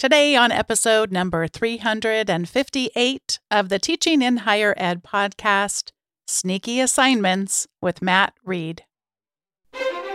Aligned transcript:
Today, 0.00 0.34
on 0.34 0.50
episode 0.50 1.12
number 1.12 1.46
358 1.46 3.38
of 3.50 3.68
the 3.68 3.78
Teaching 3.78 4.22
in 4.22 4.38
Higher 4.38 4.72
Ed 4.78 5.04
podcast, 5.04 5.92
Sneaky 6.26 6.80
Assignments 6.80 7.66
with 7.82 8.00
Matt 8.00 8.32
Reed. 8.42 8.84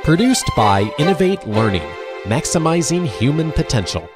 Produced 0.01 0.49
by 0.57 0.91
Innovate 0.97 1.47
Learning, 1.47 1.87
maximizing 2.23 3.05
human 3.05 3.51
potential. 3.51 4.09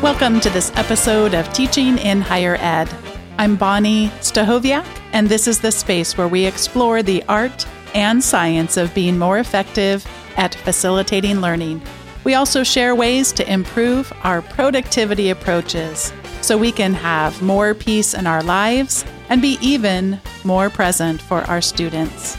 Welcome 0.00 0.38
to 0.38 0.50
this 0.50 0.70
episode 0.76 1.34
of 1.34 1.52
Teaching 1.52 1.98
in 1.98 2.20
Higher 2.20 2.56
Ed. 2.60 2.88
I'm 3.36 3.56
Bonnie 3.56 4.10
Stachowiak, 4.20 4.86
and 5.12 5.28
this 5.28 5.48
is 5.48 5.60
the 5.60 5.72
space 5.72 6.16
where 6.16 6.28
we 6.28 6.46
explore 6.46 7.02
the 7.02 7.24
art 7.24 7.66
and 7.96 8.22
science 8.22 8.76
of 8.76 8.94
being 8.94 9.18
more 9.18 9.38
effective 9.38 10.06
at 10.38 10.54
facilitating 10.54 11.42
learning. 11.42 11.82
We 12.24 12.34
also 12.34 12.62
share 12.62 12.94
ways 12.94 13.32
to 13.32 13.52
improve 13.52 14.12
our 14.22 14.40
productivity 14.40 15.28
approaches 15.28 16.12
so 16.40 16.56
we 16.56 16.72
can 16.72 16.94
have 16.94 17.42
more 17.42 17.74
peace 17.74 18.14
in 18.14 18.26
our 18.26 18.42
lives 18.42 19.04
and 19.28 19.42
be 19.42 19.58
even 19.60 20.20
more 20.44 20.70
present 20.70 21.20
for 21.20 21.42
our 21.42 21.60
students. 21.60 22.38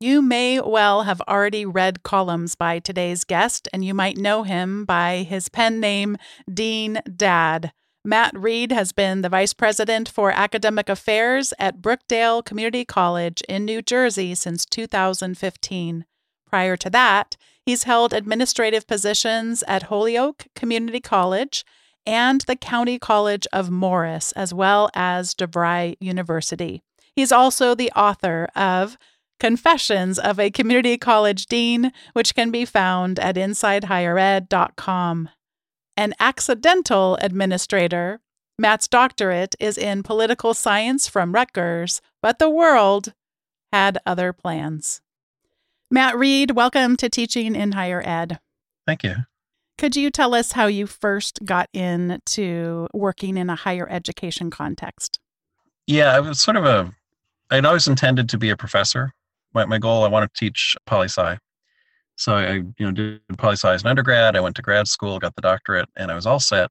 You 0.00 0.20
may 0.20 0.60
well 0.60 1.04
have 1.04 1.22
already 1.22 1.64
read 1.64 2.02
columns 2.02 2.54
by 2.54 2.78
today's 2.78 3.24
guest, 3.24 3.68
and 3.72 3.82
you 3.82 3.94
might 3.94 4.18
know 4.18 4.42
him 4.42 4.84
by 4.84 5.24
his 5.26 5.48
pen 5.48 5.80
name, 5.80 6.18
Dean 6.52 7.00
Dad. 7.16 7.72
Matt 8.06 8.38
Reed 8.38 8.70
has 8.70 8.92
been 8.92 9.22
the 9.22 9.30
Vice 9.30 9.54
President 9.54 10.10
for 10.10 10.30
Academic 10.30 10.90
Affairs 10.90 11.54
at 11.58 11.80
Brookdale 11.80 12.44
Community 12.44 12.84
College 12.84 13.40
in 13.48 13.64
New 13.64 13.80
Jersey 13.80 14.34
since 14.34 14.66
2015. 14.66 16.04
Prior 16.46 16.76
to 16.76 16.90
that, 16.90 17.38
he's 17.64 17.84
held 17.84 18.12
administrative 18.12 18.86
positions 18.86 19.64
at 19.66 19.84
Holyoke 19.84 20.48
Community 20.54 21.00
College 21.00 21.64
and 22.06 22.42
the 22.42 22.56
County 22.56 22.98
College 22.98 23.46
of 23.54 23.70
Morris, 23.70 24.32
as 24.32 24.52
well 24.52 24.90
as 24.92 25.34
DeVry 25.34 25.96
University. 25.98 26.82
He's 27.16 27.32
also 27.32 27.74
the 27.74 27.90
author 27.92 28.50
of 28.54 28.98
Confessions 29.40 30.18
of 30.18 30.38
a 30.38 30.50
Community 30.50 30.98
College 30.98 31.46
Dean, 31.46 31.90
which 32.12 32.34
can 32.34 32.50
be 32.50 32.66
found 32.66 33.18
at 33.18 33.36
InsideHigherEd.com. 33.36 35.30
An 35.96 36.14
accidental 36.18 37.16
administrator, 37.20 38.20
Matt's 38.58 38.88
doctorate 38.88 39.54
is 39.60 39.78
in 39.78 40.02
political 40.02 40.54
science 40.54 41.08
from 41.08 41.32
Rutgers, 41.32 42.00
but 42.20 42.38
the 42.38 42.50
world 42.50 43.12
had 43.72 43.98
other 44.04 44.32
plans. 44.32 45.00
Matt 45.90 46.16
Reed, 46.16 46.52
welcome 46.52 46.96
to 46.96 47.08
Teaching 47.08 47.54
in 47.54 47.72
Higher 47.72 48.02
Ed. 48.04 48.40
Thank 48.86 49.02
you. 49.02 49.14
Could 49.78 49.96
you 49.96 50.10
tell 50.10 50.34
us 50.34 50.52
how 50.52 50.66
you 50.66 50.86
first 50.86 51.40
got 51.44 51.68
into 51.72 52.88
working 52.92 53.36
in 53.36 53.50
a 53.50 53.56
higher 53.56 53.88
education 53.88 54.50
context? 54.50 55.18
Yeah, 55.86 56.14
I 56.14 56.20
was 56.20 56.40
sort 56.40 56.56
of 56.56 56.64
a, 56.64 56.92
I'd 57.50 57.64
always 57.64 57.88
intended 57.88 58.28
to 58.30 58.38
be 58.38 58.50
a 58.50 58.56
professor 58.56 59.12
my, 59.54 59.64
my 59.64 59.78
goal, 59.78 60.04
I 60.04 60.08
wanted 60.08 60.34
to 60.34 60.38
teach 60.38 60.76
poli 60.84 61.06
sci. 61.08 61.38
So 62.16 62.36
I, 62.36 62.52
you 62.52 62.74
know, 62.80 62.92
did 62.92 63.20
poli 63.38 63.54
sci 63.54 63.72
as 63.72 63.82
an 63.82 63.88
undergrad. 63.88 64.36
I 64.36 64.40
went 64.40 64.56
to 64.56 64.62
grad 64.62 64.88
school, 64.88 65.18
got 65.18 65.34
the 65.34 65.42
doctorate, 65.42 65.88
and 65.96 66.10
I 66.10 66.14
was 66.14 66.26
all 66.26 66.40
set. 66.40 66.70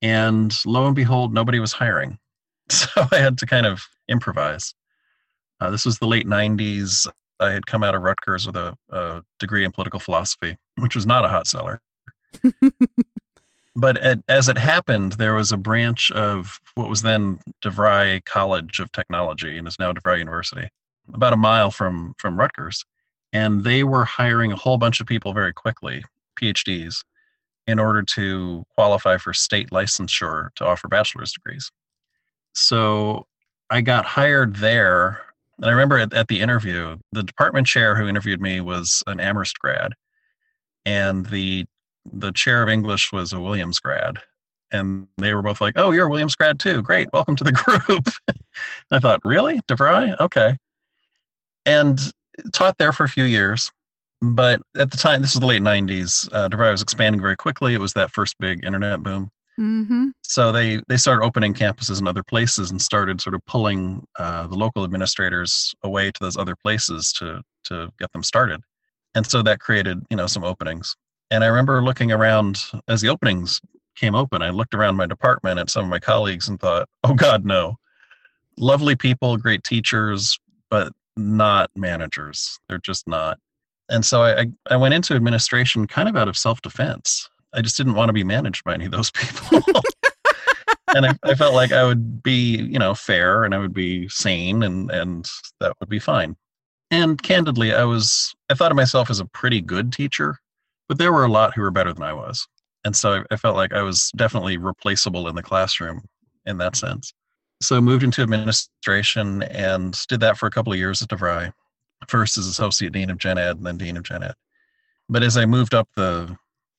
And 0.00 0.54
lo 0.66 0.86
and 0.86 0.96
behold, 0.96 1.32
nobody 1.32 1.60
was 1.60 1.72
hiring. 1.72 2.18
So 2.70 2.88
I 3.10 3.18
had 3.18 3.36
to 3.38 3.46
kind 3.46 3.66
of 3.66 3.82
improvise. 4.08 4.72
Uh, 5.60 5.70
this 5.70 5.84
was 5.84 5.98
the 5.98 6.06
late 6.06 6.26
90s. 6.26 7.06
I 7.38 7.50
had 7.50 7.66
come 7.66 7.82
out 7.82 7.94
of 7.94 8.00
Rutgers 8.00 8.46
with 8.46 8.56
a, 8.56 8.74
a 8.88 9.22
degree 9.38 9.64
in 9.64 9.72
political 9.72 10.00
philosophy, 10.00 10.56
which 10.78 10.94
was 10.94 11.04
not 11.04 11.24
a 11.24 11.28
hot 11.28 11.46
seller. 11.46 11.82
but 13.76 13.98
at, 13.98 14.20
as 14.28 14.48
it 14.48 14.56
happened, 14.56 15.12
there 15.12 15.34
was 15.34 15.52
a 15.52 15.58
branch 15.58 16.10
of 16.12 16.60
what 16.76 16.88
was 16.88 17.02
then 17.02 17.40
DeVry 17.62 18.24
College 18.24 18.80
of 18.80 18.90
Technology 18.92 19.58
and 19.58 19.68
is 19.68 19.78
now 19.78 19.92
DeVry 19.92 20.18
University 20.18 20.70
about 21.12 21.32
a 21.32 21.36
mile 21.36 21.70
from 21.70 22.14
from 22.18 22.38
Rutgers, 22.38 22.84
and 23.32 23.64
they 23.64 23.84
were 23.84 24.04
hiring 24.04 24.52
a 24.52 24.56
whole 24.56 24.78
bunch 24.78 25.00
of 25.00 25.06
people 25.06 25.32
very 25.32 25.52
quickly, 25.52 26.04
PhDs, 26.40 27.02
in 27.66 27.78
order 27.78 28.02
to 28.02 28.64
qualify 28.74 29.16
for 29.16 29.32
state 29.32 29.70
licensure 29.70 30.48
to 30.56 30.66
offer 30.66 30.88
bachelor's 30.88 31.32
degrees. 31.32 31.70
So 32.54 33.26
I 33.70 33.80
got 33.80 34.04
hired 34.04 34.56
there. 34.56 35.22
And 35.58 35.66
I 35.66 35.70
remember 35.70 35.98
at, 35.98 36.12
at 36.12 36.28
the 36.28 36.40
interview, 36.40 36.96
the 37.12 37.22
department 37.22 37.66
chair 37.66 37.94
who 37.94 38.08
interviewed 38.08 38.40
me 38.40 38.60
was 38.60 39.02
an 39.06 39.20
Amherst 39.20 39.58
grad, 39.58 39.92
and 40.84 41.26
the 41.26 41.66
the 42.12 42.32
chair 42.32 42.62
of 42.62 42.68
English 42.68 43.12
was 43.12 43.32
a 43.32 43.40
Williams 43.40 43.78
grad. 43.78 44.18
And 44.72 45.06
they 45.18 45.34
were 45.34 45.42
both 45.42 45.60
like, 45.60 45.74
"Oh, 45.76 45.92
you're 45.92 46.06
a 46.06 46.10
Williams 46.10 46.34
grad 46.34 46.58
too. 46.58 46.82
Great, 46.82 47.08
welcome 47.12 47.36
to 47.36 47.44
the 47.44 47.52
group." 47.86 48.08
I 48.90 48.98
thought, 48.98 49.20
"Really, 49.24 49.60
DeVry? 49.68 50.18
Okay." 50.20 50.56
and 51.66 52.12
taught 52.52 52.78
there 52.78 52.92
for 52.92 53.04
a 53.04 53.08
few 53.08 53.24
years. 53.24 53.70
But 54.20 54.62
at 54.76 54.90
the 54.90 54.96
time, 54.96 55.20
this 55.20 55.34
was 55.34 55.40
the 55.40 55.46
late 55.46 55.62
90s, 55.62 56.28
uh, 56.32 56.48
DeVry 56.48 56.70
was 56.70 56.80
expanding 56.80 57.20
very 57.20 57.36
quickly. 57.36 57.74
It 57.74 57.80
was 57.80 57.92
that 57.94 58.12
first 58.12 58.36
big 58.38 58.64
internet 58.64 59.02
boom. 59.02 59.30
Mm-hmm. 59.58 60.08
So 60.22 60.52
they, 60.52 60.80
they 60.88 60.96
started 60.96 61.24
opening 61.24 61.54
campuses 61.54 62.00
in 62.00 62.06
other 62.06 62.22
places 62.22 62.70
and 62.70 62.80
started 62.80 63.20
sort 63.20 63.34
of 63.34 63.44
pulling 63.46 64.06
uh, 64.18 64.46
the 64.46 64.54
local 64.54 64.84
administrators 64.84 65.74
away 65.82 66.10
to 66.10 66.20
those 66.20 66.36
other 66.36 66.54
places 66.54 67.12
to, 67.14 67.42
to 67.64 67.92
get 67.98 68.12
them 68.12 68.22
started. 68.22 68.60
And 69.14 69.26
so 69.26 69.42
that 69.42 69.58
created, 69.58 69.98
you 70.08 70.16
know, 70.16 70.26
some 70.26 70.44
openings. 70.44 70.96
And 71.30 71.42
I 71.42 71.48
remember 71.48 71.82
looking 71.82 72.12
around 72.12 72.62
as 72.88 73.00
the 73.00 73.08
openings 73.08 73.60
came 73.96 74.14
open, 74.14 74.40
I 74.40 74.50
looked 74.50 74.74
around 74.74 74.96
my 74.96 75.06
department 75.06 75.58
at 75.58 75.68
some 75.68 75.84
of 75.84 75.90
my 75.90 75.98
colleagues 75.98 76.48
and 76.48 76.60
thought, 76.60 76.88
oh 77.04 77.14
God, 77.14 77.44
no. 77.44 77.76
Lovely 78.56 78.96
people, 78.96 79.36
great 79.36 79.64
teachers, 79.64 80.38
but 80.70 80.92
not 81.16 81.70
managers. 81.76 82.58
They're 82.68 82.78
just 82.78 83.06
not. 83.06 83.38
And 83.88 84.04
so 84.04 84.22
I, 84.22 84.46
I 84.70 84.76
went 84.76 84.94
into 84.94 85.14
administration 85.14 85.86
kind 85.86 86.08
of 86.08 86.16
out 86.16 86.28
of 86.28 86.36
self 86.36 86.62
defense. 86.62 87.28
I 87.52 87.60
just 87.60 87.76
didn't 87.76 87.94
want 87.94 88.08
to 88.08 88.14
be 88.14 88.24
managed 88.24 88.64
by 88.64 88.74
any 88.74 88.86
of 88.86 88.92
those 88.92 89.10
people. 89.14 89.62
and 90.94 91.06
I, 91.06 91.14
I, 91.22 91.34
felt 91.34 91.54
like 91.54 91.72
I 91.72 91.84
would 91.84 92.22
be, 92.22 92.56
you 92.56 92.78
know, 92.78 92.94
fair 92.94 93.44
and 93.44 93.54
I 93.54 93.58
would 93.58 93.74
be 93.74 94.08
sane 94.08 94.62
and, 94.62 94.90
and 94.90 95.28
that 95.60 95.74
would 95.80 95.88
be 95.88 95.98
fine. 95.98 96.36
And 96.90 97.22
candidly, 97.22 97.74
I 97.74 97.84
was, 97.84 98.34
I 98.48 98.54
thought 98.54 98.72
of 98.72 98.76
myself 98.76 99.10
as 99.10 99.20
a 99.20 99.26
pretty 99.26 99.60
good 99.60 99.92
teacher, 99.92 100.38
but 100.88 100.98
there 100.98 101.12
were 101.12 101.24
a 101.24 101.30
lot 101.30 101.54
who 101.54 101.62
were 101.62 101.70
better 101.70 101.92
than 101.92 102.02
I 102.02 102.12
was. 102.12 102.46
And 102.84 102.96
so 102.96 103.12
I, 103.12 103.34
I 103.34 103.36
felt 103.36 103.56
like 103.56 103.72
I 103.72 103.82
was 103.82 104.10
definitely 104.16 104.56
replaceable 104.56 105.28
in 105.28 105.34
the 105.34 105.42
classroom 105.42 106.02
in 106.46 106.58
that 106.58 106.76
sense 106.76 107.12
so 107.62 107.80
moved 107.80 108.02
into 108.02 108.22
administration 108.22 109.42
and 109.44 109.98
did 110.08 110.20
that 110.20 110.36
for 110.36 110.46
a 110.46 110.50
couple 110.50 110.72
of 110.72 110.78
years 110.78 111.02
at 111.02 111.08
DeVry. 111.08 111.52
First 112.08 112.36
as 112.36 112.46
associate 112.46 112.92
dean 112.92 113.10
of 113.10 113.18
gen 113.18 113.38
ed 113.38 113.58
and 113.58 113.66
then 113.66 113.78
dean 113.78 113.96
of 113.96 114.02
gen 114.02 114.24
ed. 114.24 114.34
But 115.08 115.22
as 115.22 115.36
I 115.36 115.46
moved 115.46 115.74
up 115.74 115.88
the 115.96 116.36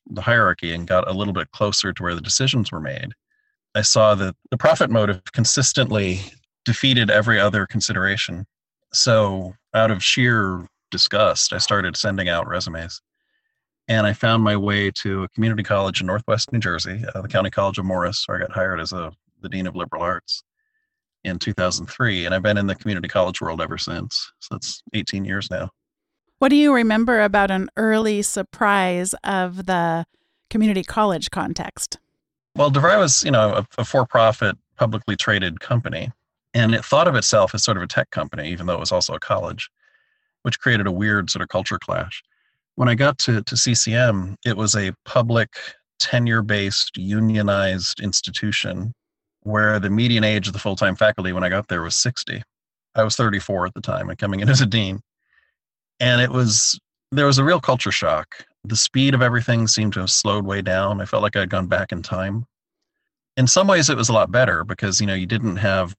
the 0.09 0.21
hierarchy 0.21 0.73
and 0.73 0.85
got 0.85 1.07
a 1.07 1.13
little 1.13 1.33
bit 1.33 1.49
closer 1.51 1.93
to 1.93 2.03
where 2.03 2.13
the 2.13 2.19
decisions 2.19 2.73
were 2.73 2.81
made, 2.81 3.13
I 3.73 3.81
saw 3.83 4.15
that 4.15 4.35
the 4.51 4.57
profit 4.57 4.89
motive 4.89 5.21
consistently 5.31 6.19
defeated 6.65 7.09
every 7.09 7.39
other 7.39 7.65
consideration. 7.65 8.45
So 8.91 9.53
out 9.73 9.91
of 9.91 10.03
sheer 10.03 10.67
disgust, 10.91 11.53
I 11.53 11.57
started 11.57 11.95
sending 11.95 12.27
out 12.27 12.47
resumes. 12.47 13.01
And 13.87 14.05
I 14.05 14.11
found 14.11 14.43
my 14.43 14.57
way 14.57 14.91
to 14.91 15.23
a 15.23 15.29
community 15.29 15.63
college 15.63 16.01
in 16.01 16.07
Northwest 16.07 16.51
New 16.51 16.59
Jersey, 16.59 17.03
uh, 17.15 17.21
the 17.21 17.27
County 17.29 17.49
College 17.49 17.77
of 17.77 17.85
Morris, 17.85 18.27
where 18.27 18.37
I 18.37 18.41
got 18.41 18.51
hired 18.51 18.81
as 18.81 18.91
a 18.91 19.13
the 19.41 19.49
dean 19.49 19.67
of 19.67 19.75
liberal 19.75 20.01
arts 20.01 20.43
in 21.23 21.39
2003 21.39 22.25
and 22.25 22.35
i've 22.35 22.43
been 22.43 22.57
in 22.57 22.67
the 22.67 22.75
community 22.75 23.07
college 23.07 23.41
world 23.41 23.61
ever 23.61 23.77
since. 23.77 24.31
So 24.39 24.55
that's 24.55 24.83
18 24.93 25.25
years 25.25 25.49
now. 25.49 25.69
What 26.39 26.49
do 26.49 26.55
you 26.55 26.73
remember 26.73 27.21
about 27.21 27.51
an 27.51 27.69
early 27.77 28.21
surprise 28.21 29.15
of 29.23 29.65
the 29.65 30.05
community 30.49 30.83
college 30.83 31.31
context? 31.31 31.97
Well 32.55 32.71
devry 32.71 32.97
was 32.97 33.23
you 33.23 33.31
know 33.31 33.53
a, 33.53 33.67
a 33.81 33.85
for-profit 33.85 34.57
publicly 34.75 35.15
traded 35.15 35.59
company 35.59 36.11
and 36.53 36.75
it 36.75 36.83
thought 36.83 37.07
of 37.07 37.15
itself 37.15 37.55
as 37.55 37.63
sort 37.63 37.77
of 37.77 37.83
a 37.83 37.87
tech 37.87 38.09
company 38.11 38.49
even 38.49 38.65
though 38.65 38.73
it 38.73 38.79
was 38.79 38.91
also 38.91 39.13
a 39.13 39.19
college 39.19 39.69
which 40.41 40.59
created 40.59 40.87
a 40.87 40.91
weird 40.91 41.29
sort 41.29 41.41
of 41.41 41.47
culture 41.47 41.79
clash. 41.79 42.21
When 42.75 42.89
i 42.89 42.95
got 42.95 43.17
to, 43.19 43.41
to 43.43 43.55
ccm 43.55 44.35
it 44.45 44.57
was 44.57 44.75
a 44.75 44.93
public 45.05 45.55
tenure-based 45.99 46.97
unionized 46.97 48.01
institution 48.01 48.93
where 49.43 49.79
the 49.79 49.89
median 49.89 50.23
age 50.23 50.47
of 50.47 50.53
the 50.53 50.59
full 50.59 50.75
time 50.75 50.95
faculty 50.95 51.33
when 51.33 51.43
I 51.43 51.49
got 51.49 51.67
there 51.67 51.81
was 51.81 51.95
60. 51.95 52.43
I 52.95 53.03
was 53.03 53.15
34 53.15 53.67
at 53.67 53.73
the 53.73 53.81
time 53.81 54.09
and 54.09 54.17
coming 54.17 54.39
in 54.39 54.49
as 54.49 54.61
a 54.61 54.65
dean. 54.65 55.01
And 55.99 56.21
it 56.21 56.31
was, 56.31 56.79
there 57.11 57.25
was 57.25 57.37
a 57.37 57.43
real 57.43 57.59
culture 57.59 57.91
shock. 57.91 58.45
The 58.65 58.75
speed 58.75 59.13
of 59.13 59.21
everything 59.21 59.67
seemed 59.67 59.93
to 59.93 59.99
have 59.99 60.09
slowed 60.09 60.45
way 60.45 60.61
down. 60.61 61.01
I 61.01 61.05
felt 61.05 61.23
like 61.23 61.35
I'd 61.35 61.49
gone 61.49 61.67
back 61.67 61.91
in 61.91 62.01
time. 62.01 62.45
In 63.35 63.47
some 63.47 63.67
ways, 63.67 63.89
it 63.89 63.97
was 63.97 64.09
a 64.09 64.13
lot 64.13 64.31
better 64.31 64.63
because, 64.63 65.01
you 65.01 65.07
know, 65.07 65.13
you 65.13 65.25
didn't 65.25 65.57
have 65.57 65.95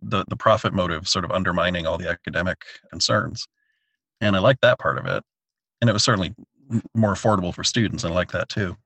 the 0.00 0.24
the 0.28 0.36
profit 0.36 0.72
motive 0.72 1.08
sort 1.08 1.24
of 1.24 1.30
undermining 1.30 1.86
all 1.86 1.98
the 1.98 2.08
academic 2.08 2.64
concerns, 2.90 3.46
and 4.20 4.36
I 4.36 4.38
liked 4.38 4.62
that 4.62 4.78
part 4.78 4.98
of 4.98 5.06
it, 5.06 5.22
and 5.80 5.88
it 5.88 5.92
was 5.92 6.04
certainly 6.04 6.34
more 6.94 7.12
affordable 7.12 7.54
for 7.54 7.64
students. 7.64 8.04
I 8.04 8.08
like 8.08 8.32
that 8.32 8.48
too, 8.48 8.76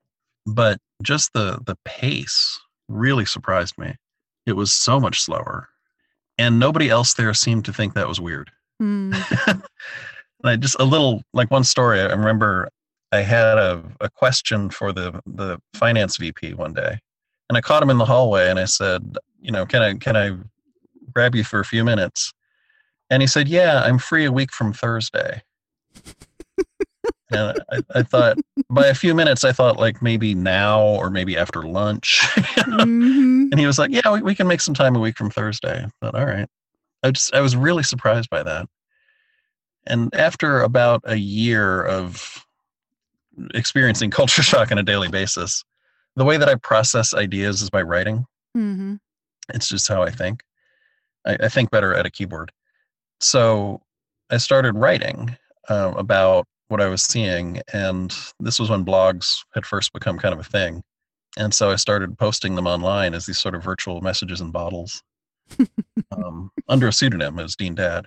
but 0.46 0.78
just 1.02 1.32
the 1.32 1.60
the 1.64 1.76
pace 1.84 2.58
really 2.88 3.24
surprised 3.24 3.76
me. 3.78 3.94
It 4.46 4.54
was 4.54 4.72
so 4.72 5.00
much 5.00 5.20
slower, 5.20 5.68
and 6.38 6.58
nobody 6.58 6.88
else 6.88 7.14
there 7.14 7.34
seemed 7.34 7.64
to 7.66 7.72
think 7.72 7.94
that 7.94 8.08
was 8.08 8.20
weird. 8.20 8.50
Mm. 8.78 9.62
I 10.44 10.56
just 10.56 10.76
a 10.78 10.84
little 10.84 11.22
like 11.32 11.50
one 11.50 11.64
story. 11.64 11.98
I 11.98 12.04
remember 12.12 12.68
I 13.10 13.22
had 13.22 13.58
a, 13.58 13.82
a 14.00 14.10
question 14.10 14.70
for 14.70 14.92
the 14.92 15.20
the 15.26 15.58
finance 15.74 16.18
VP 16.18 16.54
one 16.54 16.74
day, 16.74 16.98
and 17.48 17.56
I 17.56 17.60
caught 17.60 17.82
him 17.82 17.90
in 17.90 17.98
the 17.98 18.04
hallway, 18.04 18.50
and 18.50 18.58
I 18.58 18.66
said, 18.66 19.16
you 19.40 19.50
know, 19.50 19.64
can 19.64 19.82
I 19.82 19.94
can 19.94 20.16
I 20.16 20.36
grab 21.12 21.34
you 21.34 21.44
for 21.44 21.60
a 21.60 21.64
few 21.64 21.84
minutes? 21.84 22.32
And 23.08 23.22
he 23.22 23.26
said, 23.26 23.48
yeah, 23.48 23.82
I'm 23.84 23.98
free 23.98 24.24
a 24.24 24.32
week 24.32 24.52
from 24.52 24.72
Thursday. 24.72 25.42
And 27.30 27.58
I, 27.70 27.80
I, 27.94 28.02
thought 28.02 28.38
by 28.70 28.86
a 28.86 28.94
few 28.94 29.14
minutes, 29.14 29.44
I 29.44 29.52
thought 29.52 29.78
like 29.78 30.02
maybe 30.02 30.34
now 30.34 30.82
or 30.82 31.10
maybe 31.10 31.36
after 31.36 31.62
lunch. 31.62 32.20
mm-hmm. 32.34 33.48
And 33.52 33.60
he 33.60 33.66
was 33.66 33.78
like, 33.78 33.92
yeah, 33.92 34.12
we, 34.12 34.22
we 34.22 34.34
can 34.34 34.48
make 34.48 34.60
some 34.60 34.74
time 34.74 34.96
a 34.96 34.98
week 34.98 35.16
from 35.16 35.30
Thursday. 35.30 35.86
But 36.00 36.14
all 36.14 36.26
right. 36.26 36.48
I 37.02 37.10
just 37.12 37.32
I 37.34 37.40
was 37.40 37.56
really 37.56 37.84
surprised 37.84 38.28
by 38.28 38.42
that. 38.42 38.66
And 39.86 40.12
after 40.14 40.62
about 40.62 41.02
a 41.04 41.16
year 41.16 41.84
of 41.84 42.44
experiencing 43.54 44.10
culture 44.10 44.42
shock 44.42 44.72
on 44.72 44.78
a 44.78 44.82
daily 44.82 45.08
basis, 45.08 45.64
the 46.16 46.24
way 46.24 46.36
that 46.36 46.48
I 46.48 46.56
process 46.56 47.14
ideas 47.14 47.62
is 47.62 47.70
by 47.70 47.82
writing. 47.82 48.26
Mm-hmm. 48.56 48.96
It's 49.54 49.68
just 49.68 49.86
how 49.86 50.02
I 50.02 50.10
think. 50.10 50.42
I, 51.24 51.36
I, 51.40 51.48
think 51.48 51.70
better 51.70 51.94
at 51.94 52.06
a 52.06 52.10
keyboard. 52.10 52.50
So 53.20 53.82
I 54.30 54.38
started 54.38 54.74
writing 54.74 55.36
uh, 55.68 55.92
about 55.96 56.46
what 56.68 56.80
I 56.80 56.88
was 56.88 57.02
seeing, 57.02 57.60
and 57.72 58.14
this 58.40 58.58
was 58.58 58.70
when 58.70 58.84
blogs 58.84 59.38
had 59.54 59.66
first 59.66 59.92
become 59.92 60.18
kind 60.18 60.34
of 60.34 60.40
a 60.40 60.44
thing. 60.44 60.82
And 61.36 61.52
so 61.52 61.70
I 61.70 61.76
started 61.76 62.18
posting 62.18 62.54
them 62.54 62.66
online 62.66 63.14
as 63.14 63.26
these 63.26 63.38
sort 63.38 63.54
of 63.54 63.62
virtual 63.62 64.00
messages 64.00 64.40
in 64.40 64.50
bottles 64.50 65.02
um, 66.12 66.50
under 66.68 66.88
a 66.88 66.92
pseudonym 66.92 67.38
as 67.38 67.56
Dean 67.56 67.74
Dad. 67.74 68.06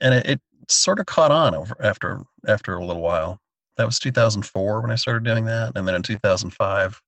And 0.00 0.14
it, 0.14 0.26
it 0.26 0.40
sort 0.68 0.98
of 0.98 1.06
caught 1.06 1.30
on 1.30 1.54
over 1.54 1.76
after 1.80 2.22
after 2.46 2.74
a 2.74 2.84
little 2.84 3.02
while. 3.02 3.40
That 3.76 3.86
was 3.86 3.98
2004 3.98 4.80
when 4.80 4.90
I 4.90 4.94
started 4.96 5.24
doing 5.24 5.44
that, 5.44 5.72
and 5.76 5.86
then 5.86 5.94
in 5.94 6.02
2005, 6.02 7.02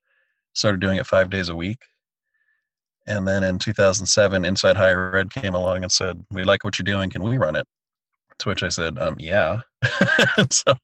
started 0.53 0.81
doing 0.81 0.99
it 0.99 1.07
five 1.07 1.31
days 1.31 1.49
a 1.49 1.57
week. 1.57 1.79
And 3.07 3.27
then 3.27 3.43
in 3.43 3.59
2007, 3.59 4.45
Inside 4.45 4.77
Higher 4.77 5.17
Ed 5.17 5.31
came 5.33 5.55
along 5.55 5.83
and 5.83 5.91
said, 5.91 6.25
"We 6.31 6.45
like 6.45 6.65
what 6.65 6.79
you're 6.79 6.85
doing. 6.85 7.11
Can 7.11 7.23
we 7.23 7.39
run 7.39 7.57
it?" 7.57 7.67
To 8.41 8.49
which 8.49 8.63
I 8.63 8.69
said, 8.69 8.99
um, 8.99 9.17
"Yeah." 9.19 9.61
so 10.51 10.75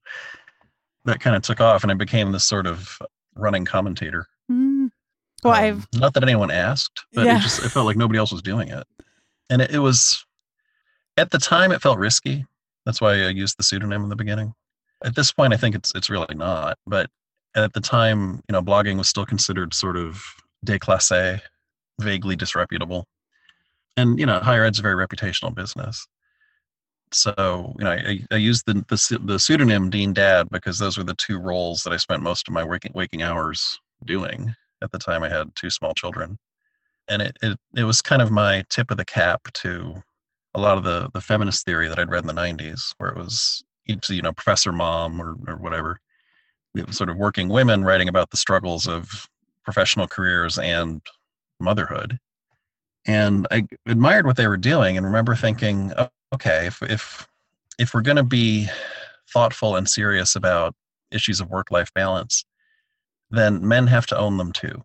that 1.05 1.21
kind 1.21 1.37
of 1.37 1.43
took 1.43 1.61
off, 1.61 1.83
and 1.83 1.93
I 1.93 1.95
became 1.95 2.33
this 2.33 2.45
sort 2.45 2.67
of 2.67 2.99
running 3.37 3.65
commentator. 3.65 4.27
Mm. 4.51 4.91
Well, 5.43 5.55
um, 5.55 5.61
I've 5.61 5.89
not 6.01 6.15
that 6.15 6.23
anyone 6.23 6.51
asked, 6.51 7.05
but 7.13 7.27
yeah. 7.27 7.39
it 7.39 7.43
just 7.43 7.65
it 7.65 7.69
felt 7.69 7.87
like 7.87 7.97
nobody 7.97 8.19
else 8.19 8.33
was 8.33 8.43
doing 8.43 8.69
it, 8.69 8.85
and 9.51 9.63
it, 9.63 9.73
it 9.73 9.79
was 9.79 10.25
at 11.17 11.31
the 11.31 11.39
time 11.39 11.71
it 11.71 11.83
felt 11.83 11.99
risky 11.99 12.45
that's 12.85 13.01
why 13.01 13.13
I 13.13 13.29
used 13.29 13.59
the 13.59 13.63
pseudonym 13.63 14.03
in 14.03 14.09
the 14.09 14.17
beginning. 14.17 14.55
At 15.05 15.15
this 15.15 15.33
point, 15.33 15.53
I 15.53 15.57
think 15.57 15.75
it's 15.75 15.93
it's 15.95 16.11
really 16.11 16.35
not. 16.35 16.79
But 16.87 17.11
at 17.55 17.73
the 17.73 17.81
time, 17.81 18.43
you 18.49 18.53
know, 18.53 18.63
blogging 18.63 18.99
was 18.99 19.09
still 19.09 19.27
considered 19.27 19.75
sort 19.75 19.97
of 19.97 20.23
déclassé, 20.65 21.41
vaguely 22.01 22.37
disreputable, 22.37 23.07
and 23.97 24.19
you 24.19 24.27
know, 24.27 24.41
higher 24.41 24.65
ed's 24.65 24.79
a 24.79 24.83
very 24.83 24.95
reputational 24.95 25.55
business. 25.55 26.07
So 27.15 27.75
you 27.79 27.85
know, 27.85 27.93
I, 27.93 28.21
I 28.33 28.37
used 28.37 28.67
the, 28.67 28.75
the 28.89 29.19
the 29.25 29.39
pseudonym 29.39 29.89
Dean 29.89 30.13
Dad 30.13 30.49
because 30.51 30.79
those 30.79 30.99
were 30.99 31.05
the 31.05 31.15
two 31.15 31.39
roles 31.39 31.83
that 31.83 31.93
I 31.93 31.97
spent 31.97 32.23
most 32.23 32.49
of 32.49 32.55
my 32.55 32.65
waking 32.65 32.93
waking 32.95 33.23
hours 33.23 33.81
doing. 34.05 34.55
At 34.83 34.91
the 34.91 34.99
time, 34.99 35.23
I 35.23 35.29
had 35.29 35.55
two 35.55 35.71
small 35.71 35.95
children, 35.95 36.39
and 37.09 37.23
it, 37.23 37.37
it 37.41 37.59
it 37.77 37.85
was 37.85 38.03
kind 38.03 38.21
of 38.21 38.31
my 38.31 38.65
tip 38.69 38.91
of 38.91 38.97
the 38.97 39.05
cap 39.05 39.43
to 39.55 40.03
a 40.55 40.61
lot 40.61 40.77
of 40.77 40.85
the 40.85 41.09
the 41.15 41.21
feminist 41.21 41.65
theory 41.65 41.89
that 41.89 41.99
I'd 41.99 42.11
read 42.11 42.25
in 42.25 42.27
the 42.27 42.35
'90s, 42.35 42.93
where 42.99 43.11
it 43.11 43.17
was 43.17 43.63
you 43.87 44.23
know 44.23 44.33
Professor 44.33 44.73
Mom 44.73 45.21
or 45.23 45.37
or 45.47 45.57
whatever, 45.57 46.01
sort 46.91 47.11
of 47.11 47.17
working 47.17 47.49
women 47.49 47.85
writing 47.85 48.09
about 48.09 48.31
the 48.31 48.37
struggles 48.37 48.89
of 48.89 49.29
professional 49.65 50.09
careers 50.09 50.59
and 50.59 51.01
motherhood. 51.61 52.19
And 53.07 53.47
I 53.51 53.67
admired 53.87 54.27
what 54.27 54.37
they 54.37 54.49
were 54.49 54.57
doing, 54.57 54.97
and 54.97 55.07
remember 55.07 55.37
thinking, 55.37 55.93
oh, 55.97 56.09
okay, 56.35 56.67
if 56.67 56.83
if 56.83 57.27
if 57.79 57.95
we're 57.95 58.03
going 58.03 58.17
to 58.17 58.23
be 58.23 58.69
thoughtful 59.33 59.77
and 59.77 59.89
serious 59.89 60.37
about 60.37 60.75
issues 61.11 61.41
of 61.41 61.51
work 61.51 61.71
life 61.71 61.93
balance, 61.95 62.45
then 63.31 63.67
men 63.67 63.87
have 63.87 64.07
to 64.07 64.19
own 64.19 64.37
them 64.37 64.53
too. 64.53 64.85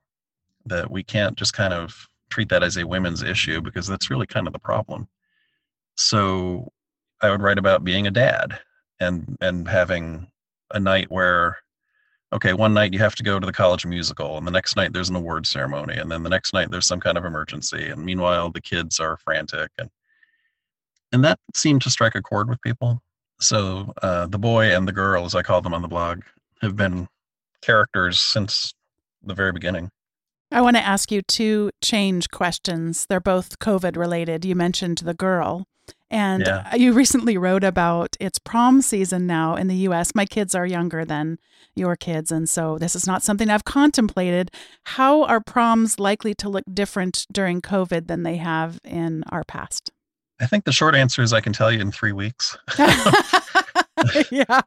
That 0.66 0.90
we 0.90 1.04
can't 1.04 1.38
just 1.38 1.54
kind 1.54 1.74
of 1.74 2.08
treat 2.30 2.50
that 2.50 2.64
as 2.64 2.78
a 2.78 2.88
women's 2.88 3.24
issue 3.24 3.62
because 3.62 3.88
that's 3.88 4.10
really 4.10 4.28
kind 4.28 4.48
of 4.48 4.54
the 4.54 4.60
problem. 4.60 5.08
So 5.96 6.72
I 7.22 7.30
would 7.30 7.42
write 7.42 7.58
about 7.58 7.84
being 7.84 8.08
a 8.08 8.12
dad 8.12 8.60
and 9.00 9.38
and 9.42 9.68
having 9.68 10.28
a 10.74 10.80
night 10.80 11.12
where 11.12 11.58
okay, 12.32 12.54
one 12.54 12.76
night 12.76 12.94
you 12.94 13.00
have 13.00 13.16
to 13.16 13.24
go 13.24 13.40
to 13.40 13.46
the 13.46 13.52
college 13.52 13.88
musical, 13.88 14.38
and 14.38 14.46
the 14.46 14.52
next 14.52 14.76
night 14.76 14.94
there's 14.94 15.10
an 15.10 15.16
award 15.16 15.48
ceremony, 15.48 15.96
and 15.98 16.12
then 16.12 16.22
the 16.22 16.30
next 16.30 16.54
night 16.54 16.70
there's 16.70 16.86
some 16.86 17.00
kind 17.00 17.18
of 17.18 17.26
emergency, 17.26 17.88
and 17.88 18.06
meanwhile 18.06 18.52
the 18.52 18.62
kids 18.62 19.00
are 19.00 19.18
frantic, 19.18 19.72
and 19.80 19.90
and 21.12 21.24
that 21.24 21.40
seemed 21.54 21.82
to 21.84 21.90
strike 21.90 22.16
a 22.16 22.22
chord 22.22 22.50
with 22.50 22.62
people. 22.62 23.02
So 23.40 23.94
uh, 24.02 24.28
the 24.28 24.40
boy 24.40 24.76
and 24.76 24.88
the 24.88 24.92
girl, 24.92 25.26
as 25.26 25.36
I 25.36 25.42
call 25.42 25.62
them 25.62 25.74
on 25.74 25.82
the 25.82 25.88
blog, 25.88 26.22
have 26.62 26.76
been 26.76 27.08
characters 27.62 28.20
since 28.20 28.74
the 29.24 29.34
very 29.34 29.52
beginning. 29.52 29.92
I 30.52 30.62
want 30.62 30.78
to 30.78 30.86
ask 30.86 31.12
you 31.12 31.22
two 31.22 31.72
change 31.82 32.32
questions. 32.32 33.06
They're 33.08 33.20
both 33.20 33.60
COVID 33.60 33.96
related. 33.96 34.46
You 34.46 34.56
mentioned 34.56 35.00
the 35.00 35.14
girl. 35.14 35.68
And 36.12 36.44
yeah. 36.46 36.76
you 36.76 36.94
recently 36.94 37.38
wrote 37.38 37.64
about 37.64 38.16
it's 38.20 38.40
prom 38.40 38.82
season 38.82 39.28
now 39.28 39.56
in 39.56 39.68
the 39.68 39.76
US. 39.76 40.16
My 40.16 40.26
kids 40.26 40.56
are 40.56 40.66
younger 40.66 41.06
than 41.06 41.38
your 41.76 41.96
kids, 41.96 42.32
and 42.32 42.50
so 42.50 42.80
this 42.80 42.96
is 42.96 43.06
not 43.06 43.22
something 43.22 43.50
I've 43.50 43.64
contemplated. 43.64 44.50
How 44.86 45.24
are 45.24 45.40
proms 45.40 46.00
likely 46.00 46.34
to 46.36 46.50
look 46.50 46.66
different 46.74 47.28
during 47.32 47.62
COVID 47.62 48.08
than 48.08 48.24
they 48.24 48.38
have 48.38 48.80
in 48.84 49.24
our 49.30 49.44
past? 49.44 49.92
I 50.42 50.46
think 50.46 50.66
the 50.66 50.72
short 50.72 50.96
answer 50.96 51.22
is 51.22 51.34
I 51.34 51.42
can 51.42 51.54
tell 51.54 51.72
you 51.72 51.80
in 51.80 51.92
three 51.92 52.12
weeks. 52.12 52.58
yeah, 54.32 54.62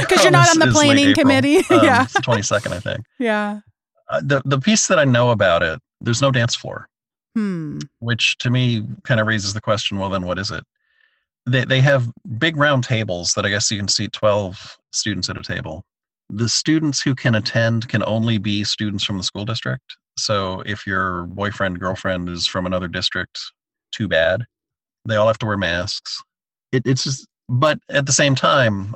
because 0.00 0.22
you're 0.22 0.30
not 0.30 0.48
on 0.50 0.58
the 0.58 0.70
planning 0.72 1.14
committee. 1.14 1.56
Um, 1.70 1.84
yeah, 1.84 2.04
it's 2.04 2.14
the 2.14 2.20
22nd, 2.20 2.72
I 2.72 2.80
think. 2.80 3.04
Yeah. 3.18 3.60
Uh, 4.08 4.20
the 4.24 4.40
the 4.46 4.58
piece 4.58 4.86
that 4.86 4.98
I 4.98 5.04
know 5.04 5.30
about 5.30 5.62
it, 5.62 5.78
there's 6.00 6.22
no 6.22 6.30
dance 6.30 6.54
floor. 6.54 6.88
Hmm. 7.34 7.80
Which 7.98 8.38
to 8.38 8.50
me 8.50 8.86
kind 9.04 9.20
of 9.20 9.26
raises 9.26 9.52
the 9.52 9.60
question 9.60 9.98
well, 9.98 10.08
then 10.08 10.22
what 10.22 10.38
is 10.38 10.50
it? 10.50 10.64
they, 11.48 11.64
they 11.64 11.80
have 11.80 12.10
big 12.38 12.56
round 12.56 12.84
tables 12.84 13.34
that 13.34 13.46
I 13.46 13.48
guess 13.48 13.70
you 13.70 13.78
can 13.78 13.88
seat 13.88 14.12
12 14.12 14.76
students 14.92 15.28
at 15.28 15.38
a 15.38 15.42
table. 15.42 15.84
The 16.30 16.48
students 16.48 17.00
who 17.00 17.14
can 17.14 17.34
attend 17.34 17.88
can 17.88 18.04
only 18.04 18.38
be 18.38 18.64
students 18.64 19.04
from 19.04 19.16
the 19.16 19.24
school 19.24 19.44
district. 19.44 19.96
So 20.18 20.62
if 20.66 20.86
your 20.86 21.24
boyfriend, 21.24 21.80
girlfriend 21.80 22.28
is 22.28 22.46
from 22.46 22.66
another 22.66 22.88
district, 22.88 23.40
too 23.92 24.08
bad. 24.08 24.44
They 25.08 25.16
all 25.16 25.26
have 25.26 25.38
to 25.38 25.46
wear 25.46 25.56
masks. 25.56 26.22
It, 26.72 26.82
it's 26.86 27.04
just, 27.04 27.26
but 27.48 27.78
at 27.88 28.06
the 28.06 28.12
same 28.12 28.34
time, 28.34 28.94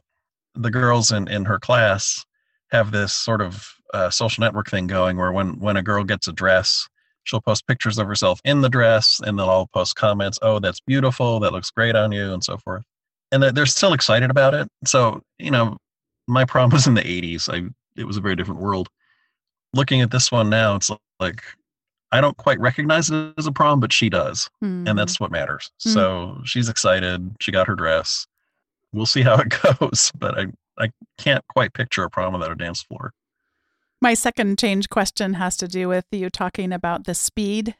the 0.54 0.70
girls 0.70 1.10
in, 1.10 1.28
in 1.28 1.44
her 1.46 1.58
class 1.58 2.24
have 2.70 2.92
this 2.92 3.12
sort 3.12 3.40
of 3.40 3.66
uh, 3.94 4.10
social 4.10 4.42
network 4.42 4.70
thing 4.70 4.86
going 4.86 5.16
where 5.16 5.32
when, 5.32 5.58
when 5.58 5.76
a 5.76 5.82
girl 5.82 6.04
gets 6.04 6.28
a 6.28 6.32
dress, 6.32 6.86
she'll 7.24 7.40
post 7.40 7.66
pictures 7.66 7.98
of 7.98 8.06
herself 8.06 8.40
in 8.44 8.60
the 8.60 8.68
dress 8.68 9.20
and 9.24 9.38
they'll 9.38 9.48
all 9.48 9.68
post 9.68 9.96
comments 9.96 10.38
oh 10.42 10.58
that's 10.58 10.80
beautiful. 10.80 11.40
That 11.40 11.52
looks 11.52 11.70
great 11.70 11.94
on 11.94 12.12
you 12.12 12.32
and 12.32 12.42
so 12.42 12.58
forth. 12.58 12.84
And 13.30 13.42
they're, 13.42 13.66
still 13.66 13.94
excited 13.94 14.30
about 14.30 14.54
it. 14.54 14.68
So 14.84 15.22
you 15.38 15.50
know 15.50 15.76
my 16.28 16.44
prom 16.44 16.70
was 16.70 16.86
in 16.86 16.94
the 16.94 17.02
80s 17.02 17.48
i 17.52 17.68
it 18.00 18.04
was 18.04 18.16
a 18.16 18.20
very 18.20 18.36
different 18.36 18.60
world. 18.60 18.88
Looking 19.74 20.00
at 20.00 20.10
this 20.10 20.32
one 20.32 20.50
now 20.50 20.76
it's 20.76 20.90
like 21.20 21.42
i 22.12 22.20
don't 22.20 22.36
quite 22.36 22.60
recognize 22.60 23.10
it 23.10 23.34
as 23.36 23.46
a 23.46 23.52
prom 23.52 23.80
but 23.80 23.92
she 23.92 24.08
does 24.08 24.48
mm. 24.62 24.68
and 24.68 24.88
hmm. 24.88 24.96
that's 24.96 25.18
what 25.18 25.30
matters 25.30 25.70
mm. 25.84 25.92
so 25.92 26.40
she's 26.44 26.68
excited 26.68 27.34
she 27.40 27.50
got 27.50 27.66
her 27.66 27.74
dress 27.74 28.26
we'll 28.92 29.06
see 29.06 29.22
how 29.22 29.34
it 29.40 29.52
goes 29.62 30.12
but 30.18 30.38
i 30.38 30.46
i 30.78 30.90
can't 31.18 31.46
quite 31.48 31.72
picture 31.74 32.04
a 32.04 32.10
prom 32.10 32.32
without 32.32 32.52
a 32.52 32.56
dance 32.56 32.82
floor 32.82 33.12
my 34.00 34.14
second 34.14 34.58
change 34.58 34.88
question 34.88 35.34
has 35.34 35.56
to 35.58 35.68
do 35.68 35.88
with 35.88 36.06
you 36.10 36.28
talking 36.28 36.72
about 36.72 37.04
the 37.04 37.14
speed 37.14 37.76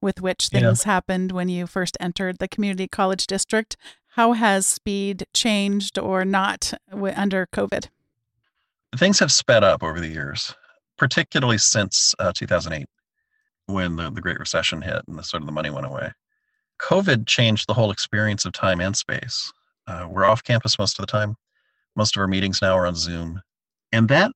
with 0.00 0.20
which 0.20 0.48
things 0.48 0.84
yeah. 0.84 0.92
happened 0.92 1.32
when 1.32 1.48
you 1.48 1.66
first 1.66 1.96
entered 2.00 2.38
the 2.38 2.46
community 2.46 2.86
college 2.86 3.26
district. 3.26 3.76
How 4.10 4.32
has 4.32 4.66
speed 4.66 5.26
changed 5.34 5.98
or 5.98 6.24
not 6.24 6.72
under 6.92 7.46
COVID? 7.46 7.88
Things 8.96 9.18
have 9.18 9.32
sped 9.32 9.64
up 9.64 9.82
over 9.82 10.00
the 10.00 10.08
years, 10.08 10.54
particularly 10.96 11.58
since 11.58 12.14
uh, 12.18 12.32
2008 12.32 12.86
when 13.66 13.96
the, 13.96 14.10
the 14.10 14.20
Great 14.20 14.38
Recession 14.38 14.82
hit 14.82 15.02
and 15.06 15.18
the 15.18 15.22
sort 15.22 15.42
of 15.42 15.46
the 15.46 15.52
money 15.52 15.70
went 15.70 15.86
away. 15.86 16.12
COVID 16.80 17.26
changed 17.26 17.66
the 17.66 17.74
whole 17.74 17.90
experience 17.90 18.44
of 18.44 18.52
time 18.52 18.80
and 18.80 18.96
space. 18.96 19.52
Uh, 19.86 20.06
we're 20.10 20.24
off 20.24 20.42
campus 20.42 20.78
most 20.78 20.98
of 20.98 21.06
the 21.06 21.10
time. 21.10 21.36
Most 21.94 22.16
of 22.16 22.20
our 22.20 22.28
meetings 22.28 22.60
now 22.60 22.76
are 22.76 22.86
on 22.86 22.94
Zoom. 22.94 23.40
And 23.92 24.08
that, 24.08 24.32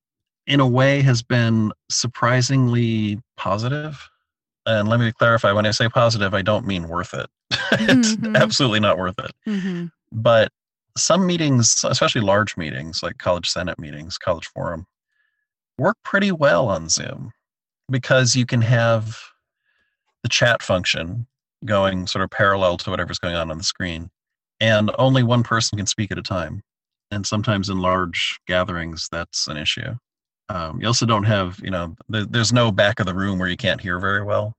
in 0.47 0.59
a 0.59 0.67
way, 0.67 1.01
has 1.01 1.21
been 1.21 1.71
surprisingly 1.89 3.19
positive. 3.37 4.09
And 4.65 4.87
let 4.87 4.99
me 4.99 5.11
clarify 5.11 5.51
when 5.51 5.65
I 5.65 5.71
say 5.71 5.87
positive, 5.87 6.33
I 6.33 6.41
don't 6.41 6.65
mean 6.65 6.87
worth 6.87 7.13
it. 7.13 7.27
it's 7.73 8.15
mm-hmm. 8.15 8.35
absolutely 8.35 8.79
not 8.79 8.97
worth 8.97 9.19
it. 9.19 9.31
Mm-hmm. 9.47 9.85
But 10.11 10.51
some 10.97 11.25
meetings, 11.25 11.83
especially 11.87 12.21
large 12.21 12.57
meetings 12.57 13.03
like 13.03 13.17
college 13.17 13.49
senate 13.49 13.79
meetings, 13.79 14.17
college 14.17 14.47
forum, 14.47 14.85
work 15.77 15.97
pretty 16.03 16.31
well 16.31 16.67
on 16.67 16.89
Zoom 16.89 17.31
because 17.91 18.35
you 18.35 18.45
can 18.45 18.61
have 18.61 19.19
the 20.23 20.29
chat 20.29 20.63
function 20.63 21.27
going 21.65 22.07
sort 22.07 22.23
of 22.23 22.31
parallel 22.31 22.77
to 22.77 22.89
whatever's 22.89 23.19
going 23.19 23.35
on 23.35 23.51
on 23.51 23.57
the 23.57 23.63
screen. 23.63 24.09
And 24.59 24.91
only 24.97 25.23
one 25.23 25.43
person 25.43 25.77
can 25.77 25.87
speak 25.87 26.11
at 26.11 26.17
a 26.17 26.23
time. 26.23 26.63
And 27.11 27.25
sometimes 27.25 27.69
in 27.69 27.79
large 27.79 28.39
gatherings, 28.47 29.09
that's 29.11 29.47
an 29.47 29.57
issue. 29.57 29.95
Um, 30.49 30.81
you 30.81 30.87
also 30.87 31.05
don't 31.05 31.23
have, 31.23 31.59
you 31.61 31.71
know, 31.71 31.95
there, 32.09 32.25
there's 32.25 32.53
no 32.53 32.71
back 32.71 32.99
of 32.99 33.05
the 33.05 33.13
room 33.13 33.37
where 33.39 33.49
you 33.49 33.57
can't 33.57 33.81
hear 33.81 33.99
very 33.99 34.23
well. 34.23 34.55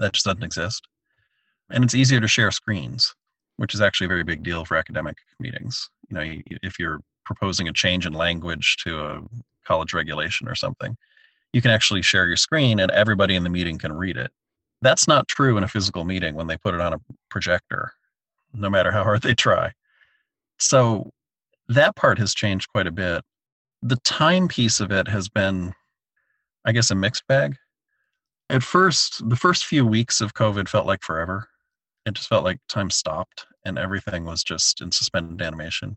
That 0.00 0.12
just 0.12 0.24
doesn't 0.26 0.42
exist. 0.42 0.86
And 1.70 1.84
it's 1.84 1.94
easier 1.94 2.20
to 2.20 2.28
share 2.28 2.50
screens, 2.50 3.14
which 3.56 3.74
is 3.74 3.80
actually 3.80 4.06
a 4.06 4.08
very 4.08 4.24
big 4.24 4.42
deal 4.42 4.64
for 4.64 4.76
academic 4.76 5.16
meetings. 5.40 5.88
You 6.08 6.16
know, 6.16 6.42
if 6.62 6.78
you're 6.78 7.00
proposing 7.24 7.68
a 7.68 7.72
change 7.72 8.06
in 8.06 8.12
language 8.12 8.76
to 8.84 9.00
a 9.00 9.20
college 9.64 9.94
regulation 9.94 10.48
or 10.48 10.54
something, 10.54 10.96
you 11.54 11.62
can 11.62 11.70
actually 11.70 12.02
share 12.02 12.26
your 12.26 12.36
screen 12.36 12.80
and 12.80 12.90
everybody 12.90 13.36
in 13.36 13.44
the 13.44 13.48
meeting 13.48 13.78
can 13.78 13.92
read 13.92 14.16
it. 14.16 14.32
That's 14.82 15.06
not 15.06 15.28
true 15.28 15.56
in 15.56 15.62
a 15.62 15.68
physical 15.68 16.04
meeting 16.04 16.34
when 16.34 16.48
they 16.48 16.56
put 16.56 16.74
it 16.74 16.80
on 16.80 16.92
a 16.92 17.00
projector, 17.30 17.92
no 18.52 18.68
matter 18.68 18.90
how 18.90 19.04
hard 19.04 19.22
they 19.22 19.36
try. 19.36 19.72
So 20.58 21.12
that 21.68 21.94
part 21.94 22.18
has 22.18 22.34
changed 22.34 22.70
quite 22.70 22.88
a 22.88 22.92
bit. 22.92 23.22
The 23.82 23.96
time 24.02 24.48
piece 24.48 24.80
of 24.80 24.90
it 24.90 25.06
has 25.06 25.28
been, 25.28 25.72
I 26.64 26.72
guess, 26.72 26.90
a 26.90 26.96
mixed 26.96 27.24
bag. 27.28 27.54
At 28.50 28.64
first, 28.64 29.26
the 29.28 29.36
first 29.36 29.64
few 29.64 29.86
weeks 29.86 30.20
of 30.20 30.34
COVID 30.34 30.68
felt 30.68 30.86
like 30.86 31.02
forever. 31.02 31.48
It 32.04 32.14
just 32.14 32.28
felt 32.28 32.42
like 32.42 32.58
time 32.68 32.90
stopped 32.90 33.46
and 33.64 33.78
everything 33.78 34.24
was 34.24 34.42
just 34.42 34.80
in 34.80 34.90
suspended 34.90 35.40
animation. 35.40 35.96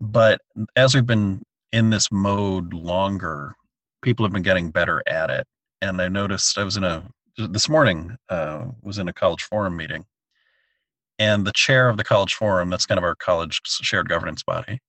But 0.00 0.40
as 0.76 0.94
we've 0.94 1.04
been 1.04 1.42
in 1.72 1.90
this 1.90 2.12
mode 2.12 2.72
longer, 2.72 3.56
people 4.02 4.24
have 4.24 4.32
been 4.32 4.42
getting 4.42 4.70
better 4.70 5.02
at 5.06 5.30
it. 5.30 5.46
And 5.82 6.00
I 6.00 6.08
noticed 6.08 6.58
I 6.58 6.64
was 6.64 6.76
in 6.76 6.84
a 6.84 7.08
this 7.36 7.68
morning 7.68 8.16
uh, 8.28 8.64
was 8.82 8.98
in 8.98 9.08
a 9.08 9.12
college 9.12 9.42
forum 9.42 9.76
meeting, 9.76 10.06
and 11.18 11.46
the 11.46 11.52
chair 11.52 11.88
of 11.88 11.96
the 11.96 12.04
college 12.04 12.34
forum, 12.34 12.70
that's 12.70 12.86
kind 12.86 12.98
of 12.98 13.04
our 13.04 13.14
college 13.14 13.60
shared 13.66 14.08
governance 14.08 14.42
body, 14.42 14.80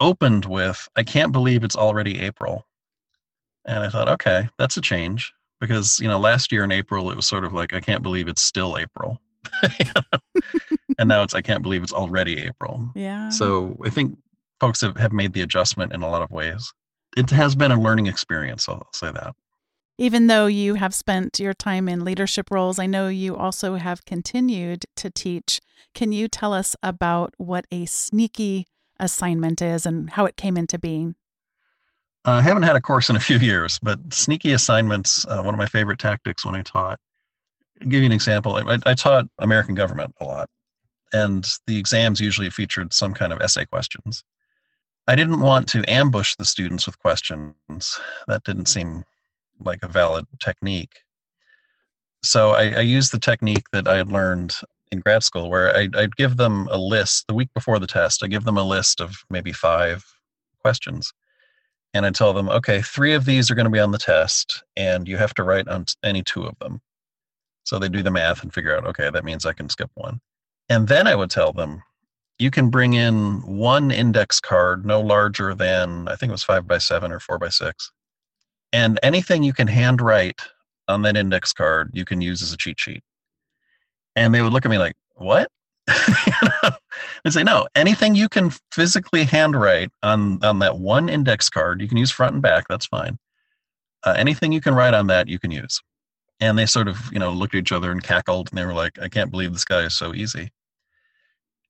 opened 0.00 0.46
with, 0.46 0.88
"I 0.96 1.02
can't 1.02 1.32
believe 1.32 1.64
it's 1.64 1.76
already 1.76 2.20
April," 2.20 2.66
and 3.66 3.84
I 3.84 3.90
thought, 3.90 4.08
okay, 4.08 4.48
that's 4.58 4.78
a 4.78 4.80
change 4.80 5.34
because 5.60 6.00
you 6.00 6.08
know 6.08 6.18
last 6.18 6.50
year 6.50 6.64
in 6.64 6.72
April 6.72 7.10
it 7.10 7.16
was 7.16 7.26
sort 7.26 7.44
of 7.44 7.52
like, 7.52 7.74
"I 7.74 7.80
can't 7.80 8.02
believe 8.02 8.28
it's 8.28 8.42
still 8.42 8.78
April." 8.78 9.20
and 10.98 11.08
now 11.08 11.22
it's 11.22 11.34
I 11.34 11.42
can't 11.42 11.62
believe 11.62 11.82
it's 11.82 11.92
already 11.92 12.38
April. 12.38 12.90
Yeah. 12.94 13.28
So 13.28 13.76
I 13.84 13.90
think 13.90 14.18
folks 14.60 14.80
have, 14.80 14.96
have 14.96 15.12
made 15.12 15.32
the 15.32 15.42
adjustment 15.42 15.92
in 15.92 16.02
a 16.02 16.08
lot 16.08 16.22
of 16.22 16.30
ways. 16.30 16.72
It 17.16 17.30
has 17.30 17.56
been 17.56 17.72
a 17.72 17.80
learning 17.80 18.06
experience, 18.06 18.68
I'll 18.68 18.86
say 18.92 19.10
that. 19.10 19.34
Even 19.98 20.26
though 20.26 20.46
you 20.46 20.74
have 20.74 20.94
spent 20.94 21.40
your 21.40 21.54
time 21.54 21.88
in 21.88 22.04
leadership 22.04 22.50
roles, 22.50 22.78
I 22.78 22.84
know 22.84 23.08
you 23.08 23.34
also 23.34 23.76
have 23.76 24.04
continued 24.04 24.84
to 24.96 25.10
teach. 25.10 25.60
Can 25.94 26.12
you 26.12 26.28
tell 26.28 26.52
us 26.52 26.76
about 26.82 27.32
what 27.38 27.66
a 27.72 27.86
sneaky 27.86 28.66
assignment 29.00 29.62
is 29.62 29.86
and 29.86 30.10
how 30.10 30.26
it 30.26 30.36
came 30.36 30.58
into 30.58 30.78
being? 30.78 31.14
I 32.26 32.42
haven't 32.42 32.64
had 32.64 32.76
a 32.76 32.80
course 32.80 33.08
in 33.08 33.16
a 33.16 33.20
few 33.28 33.38
years, 33.38 33.78
but 33.82 33.98
sneaky 34.12 34.52
assignments, 34.52 35.24
uh, 35.26 35.42
one 35.42 35.54
of 35.54 35.58
my 35.58 35.66
favorite 35.66 35.98
tactics 35.98 36.44
when 36.44 36.54
I 36.54 36.62
taught. 36.62 37.00
I'll 37.80 37.88
give 37.88 38.00
you 38.00 38.06
an 38.06 38.12
example. 38.12 38.56
I, 38.56 38.78
I 38.84 38.94
taught 38.94 39.26
American 39.38 39.74
government 39.74 40.14
a 40.20 40.24
lot, 40.24 40.50
and 41.14 41.48
the 41.66 41.78
exams 41.78 42.20
usually 42.20 42.50
featured 42.50 42.92
some 42.92 43.14
kind 43.14 43.32
of 43.32 43.40
essay 43.40 43.64
questions. 43.64 44.22
I 45.08 45.14
didn't 45.14 45.40
want 45.40 45.68
to 45.68 45.88
ambush 45.88 46.34
the 46.36 46.44
students 46.44 46.86
with 46.86 46.98
questions. 46.98 48.00
That 48.26 48.42
didn't 48.44 48.66
seem 48.66 49.04
like 49.60 49.80
a 49.82 49.88
valid 49.88 50.26
technique. 50.40 51.00
So 52.24 52.50
I, 52.50 52.70
I 52.70 52.80
used 52.80 53.12
the 53.12 53.20
technique 53.20 53.66
that 53.72 53.86
I 53.86 53.96
had 53.96 54.10
learned 54.10 54.56
in 54.90 55.00
grad 55.00 55.22
school 55.22 55.50
where 55.50 55.76
I'd, 55.76 55.94
I'd 55.94 56.16
give 56.16 56.36
them 56.36 56.68
a 56.70 56.78
list 56.78 57.26
the 57.28 57.34
week 57.34 57.50
before 57.54 57.78
the 57.78 57.86
test. 57.86 58.24
I 58.24 58.28
give 58.28 58.44
them 58.44 58.56
a 58.56 58.64
list 58.64 59.00
of 59.00 59.16
maybe 59.30 59.52
five 59.52 60.04
questions. 60.60 61.12
And 61.94 62.04
I 62.04 62.10
tell 62.10 62.32
them, 62.32 62.48
okay, 62.48 62.82
three 62.82 63.14
of 63.14 63.24
these 63.24 63.50
are 63.50 63.54
going 63.54 63.64
to 63.64 63.70
be 63.70 63.80
on 63.80 63.92
the 63.92 63.98
test, 63.98 64.62
and 64.76 65.08
you 65.08 65.16
have 65.16 65.32
to 65.34 65.44
write 65.44 65.68
on 65.68 65.86
any 66.02 66.22
two 66.22 66.44
of 66.44 66.58
them. 66.58 66.80
So 67.64 67.78
they 67.78 67.88
do 67.88 68.02
the 68.02 68.10
math 68.10 68.42
and 68.42 68.52
figure 68.52 68.76
out, 68.76 68.86
okay, 68.86 69.08
that 69.08 69.24
means 69.24 69.46
I 69.46 69.54
can 69.54 69.68
skip 69.68 69.90
one. 69.94 70.20
And 70.68 70.88
then 70.88 71.06
I 71.06 71.14
would 71.14 71.30
tell 71.30 71.52
them, 71.52 71.82
you 72.38 72.50
can 72.50 72.68
bring 72.68 72.94
in 72.94 73.40
one 73.42 73.90
index 73.90 74.40
card 74.40 74.84
no 74.84 75.00
larger 75.00 75.54
than, 75.54 76.08
I 76.08 76.16
think 76.16 76.30
it 76.30 76.32
was 76.32 76.42
five 76.42 76.66
by 76.66 76.78
seven 76.78 77.10
or 77.12 77.20
four 77.20 77.38
by 77.38 77.48
six. 77.48 77.90
And 78.72 78.98
anything 79.02 79.42
you 79.42 79.52
can 79.52 79.68
handwrite 79.68 80.40
on 80.88 81.02
that 81.02 81.16
index 81.16 81.52
card, 81.52 81.90
you 81.94 82.04
can 82.04 82.20
use 82.20 82.42
as 82.42 82.52
a 82.52 82.56
cheat 82.56 82.78
sheet. 82.78 83.02
And 84.14 84.34
they 84.34 84.42
would 84.42 84.52
look 84.52 84.64
at 84.64 84.70
me 84.70 84.78
like, 84.78 84.94
what? 85.14 85.50
and 87.24 87.32
say, 87.32 87.42
no, 87.42 87.66
anything 87.74 88.14
you 88.14 88.28
can 88.28 88.50
physically 88.72 89.24
handwrite 89.24 89.90
on, 90.02 90.42
on 90.44 90.58
that 90.58 90.78
one 90.78 91.08
index 91.08 91.48
card, 91.48 91.80
you 91.80 91.88
can 91.88 91.96
use 91.96 92.10
front 92.10 92.34
and 92.34 92.42
back, 92.42 92.66
that's 92.68 92.86
fine. 92.86 93.18
Uh, 94.04 94.14
anything 94.16 94.52
you 94.52 94.60
can 94.60 94.74
write 94.74 94.94
on 94.94 95.06
that, 95.06 95.28
you 95.28 95.38
can 95.38 95.50
use. 95.50 95.80
And 96.38 96.58
they 96.58 96.66
sort 96.66 96.86
of, 96.86 97.10
you 97.12 97.18
know, 97.18 97.32
looked 97.32 97.54
at 97.54 97.58
each 97.58 97.72
other 97.72 97.90
and 97.90 98.02
cackled, 98.02 98.50
and 98.50 98.58
they 98.58 98.66
were 98.66 98.74
like, 98.74 98.98
I 99.00 99.08
can't 99.08 99.30
believe 99.30 99.52
this 99.52 99.64
guy 99.64 99.82
is 99.82 99.96
so 99.96 100.12
easy. 100.12 100.50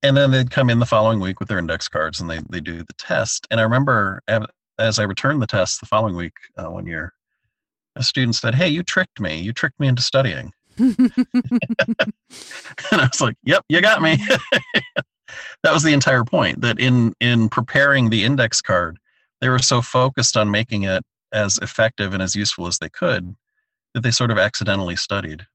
And 0.06 0.16
then 0.16 0.30
they'd 0.30 0.52
come 0.52 0.70
in 0.70 0.78
the 0.78 0.86
following 0.86 1.18
week 1.18 1.40
with 1.40 1.48
their 1.48 1.58
index 1.58 1.88
cards 1.88 2.20
and 2.20 2.30
they, 2.30 2.38
they 2.48 2.60
do 2.60 2.78
the 2.78 2.92
test. 2.96 3.46
And 3.50 3.58
I 3.58 3.64
remember 3.64 4.22
as 4.78 5.00
I 5.00 5.02
returned 5.02 5.42
the 5.42 5.48
test 5.48 5.80
the 5.80 5.86
following 5.86 6.14
week, 6.14 6.34
uh, 6.56 6.70
one 6.70 6.86
year, 6.86 7.12
a 7.96 8.04
student 8.04 8.36
said, 8.36 8.54
Hey, 8.54 8.68
you 8.68 8.84
tricked 8.84 9.18
me. 9.18 9.40
You 9.40 9.52
tricked 9.52 9.80
me 9.80 9.88
into 9.88 10.02
studying. 10.02 10.52
and 10.78 11.12
I 12.92 13.08
was 13.10 13.20
like, 13.20 13.36
Yep, 13.42 13.64
you 13.68 13.80
got 13.80 14.00
me. 14.00 14.16
that 15.62 15.72
was 15.72 15.82
the 15.82 15.92
entire 15.92 16.25
point 16.25 16.60
that 16.60 16.78
in 16.78 17.12
in 17.20 17.48
preparing 17.48 18.10
the 18.10 18.22
index 18.22 18.60
card, 18.60 18.98
they 19.40 19.48
were 19.48 19.58
so 19.58 19.82
focused 19.82 20.36
on 20.36 20.52
making 20.52 20.84
it 20.84 21.02
as 21.32 21.58
effective 21.58 22.14
and 22.14 22.22
as 22.22 22.36
useful 22.36 22.68
as 22.68 22.78
they 22.78 22.88
could 22.88 23.34
that 23.94 24.02
they 24.02 24.12
sort 24.12 24.30
of 24.30 24.38
accidentally 24.38 24.94
studied. 24.94 25.46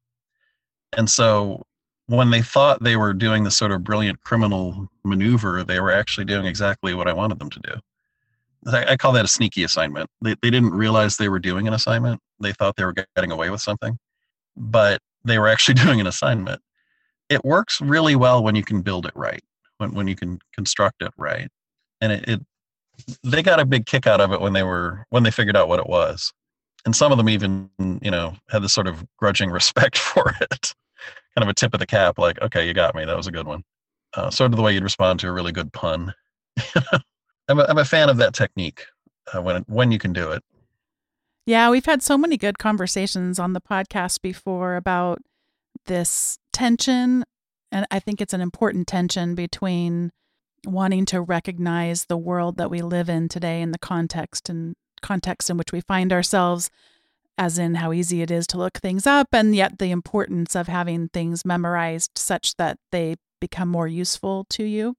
And 0.98 1.10
so 1.10 1.64
when 2.08 2.32
they 2.32 2.42
thought 2.42 2.84
they 2.84 2.98
were 2.98 3.14
doing 3.14 3.44
this 3.44 3.56
sort 3.56 3.72
of 3.72 3.84
brilliant 3.84 4.22
criminal 4.24 4.90
maneuver, 5.04 5.64
they 5.64 5.80
were 5.80 5.92
actually 5.92 6.26
doing 6.26 6.46
exactly 6.46 6.94
what 6.94 7.08
I 7.08 7.14
wanted 7.14 7.40
them 7.40 7.50
to 7.50 7.60
do. 7.60 7.74
I, 8.68 8.96
call 8.96 9.14
that 9.14 9.26
a 9.26 9.28
sneaky 9.28 9.64
assignment. 9.64 10.10
They, 10.22 10.36
they 10.42 10.52
didn't 10.52 10.74
realize 10.74 11.18
they 11.18 11.30
were 11.30 11.40
doing 11.40 11.68
an 11.68 11.74
assignment. 11.74 12.22
They 12.40 12.54
thought 12.54 12.76
they 12.76 12.86
were 12.86 12.94
getting 13.16 13.32
away 13.32 13.50
with 13.50 13.62
something, 13.62 13.98
but 14.56 15.02
they 15.26 15.40
were 15.40 15.48
actually 15.48 15.74
doing 15.86 16.00
an 16.00 16.08
assignment. 16.08 16.62
It 17.30 17.44
works 17.44 17.82
really 17.82 18.16
well 18.16 18.44
when 18.44 18.56
you 18.56 18.64
can 18.64 18.82
build 18.82 19.06
it 19.06 19.14
right, 19.16 19.42
when, 19.78 19.94
when 19.94 20.08
you 20.08 20.16
can 20.16 20.40
construct 20.54 21.02
it 21.02 21.12
right. 21.18 21.50
And 22.02 22.12
it, 22.12 22.28
it 22.28 22.42
they 23.24 23.42
got 23.42 23.60
a 23.60 23.66
big 23.66 23.86
kick 23.86 24.06
out 24.06 24.22
of 24.22 24.32
it 24.32 24.42
when 24.42 24.54
they 24.54 24.64
were 24.64 25.06
when 25.10 25.24
they 25.24 25.32
figured 25.32 25.56
out 25.56 25.68
what 25.68 25.80
it 25.80 25.88
was. 25.88 26.32
And 26.86 26.96
some 26.96 27.12
of 27.12 27.18
them 27.18 27.30
even, 27.30 27.70
you 28.02 28.12
know, 28.12 28.36
had 28.50 28.64
this 28.64 28.74
sort 28.74 28.88
of 28.88 29.06
grudging 29.18 29.50
respect 29.52 29.98
for 29.98 30.34
it. 30.42 30.74
Kind 31.36 31.44
of 31.44 31.50
a 31.50 31.54
tip 31.54 31.74
of 31.74 31.80
the 31.80 31.86
cap, 31.86 32.18
like, 32.18 32.42
okay, 32.42 32.68
you 32.68 32.74
got 32.74 32.96
me. 32.96 33.06
That 33.06 33.18
was 33.18 33.28
a 33.28 33.32
good 33.32 33.48
one. 33.48 33.64
Uh, 34.14 34.30
sort 34.30 34.52
of 34.52 34.58
the 34.58 34.62
way 34.62 34.74
you'd 34.74 34.84
respond 34.84 35.20
to 35.22 35.28
a 35.28 35.32
really 35.32 35.52
good 35.52 35.72
pun. 35.72 36.14
I'm 37.48 37.60
a, 37.60 37.64
I'm 37.64 37.78
a 37.78 37.86
fan 37.86 38.10
of 38.10 38.18
that 38.18 38.34
technique 38.34 38.86
uh, 39.34 39.42
when 39.42 39.64
when 39.68 39.92
you 39.92 40.00
can 40.00 40.14
do 40.14 40.32
it. 40.32 40.44
Yeah, 41.46 41.70
we've 41.70 41.86
had 41.86 42.04
so 42.04 42.18
many 42.18 42.38
good 42.38 42.60
conversations 42.60 43.40
on 43.40 43.54
the 43.54 43.62
podcast 43.62 44.22
before 44.22 44.76
about 44.76 45.20
this 45.86 46.38
tension, 46.54 47.24
and 47.72 47.86
I 47.90 48.00
think 48.00 48.22
it's 48.22 48.34
an 48.34 48.42
important 48.42 48.88
tension 48.88 49.34
between 49.34 50.12
wanting 50.66 51.06
to 51.06 51.22
recognize 51.22 52.06
the 52.06 52.18
world 52.18 52.58
that 52.58 52.70
we 52.70 52.82
live 52.82 53.10
in 53.10 53.28
today 53.28 53.62
and 53.62 53.74
the 53.74 53.80
context 53.80 54.50
and 54.50 54.76
context 55.02 55.50
in 55.50 55.58
which 55.58 55.72
we 55.72 55.82
find 55.82 56.14
ourselves 56.14 56.70
as 57.38 57.58
in 57.58 57.76
how 57.76 57.92
easy 57.92 58.22
it 58.22 58.32
is 58.32 58.46
to 58.48 58.58
look 58.58 58.78
things 58.78 59.08
up 59.08 59.28
and 59.32 59.56
yet 59.56 59.80
the 59.80 59.92
importance 59.92 60.56
of 60.56 60.68
having 60.68 61.10
things 61.10 61.46
memorized 61.46 62.12
such 62.16 62.56
that 62.58 62.78
they 62.92 63.16
become 63.42 63.68
more 63.68 63.88
useful 63.88 64.46
to 64.52 64.64
you. 64.64 64.96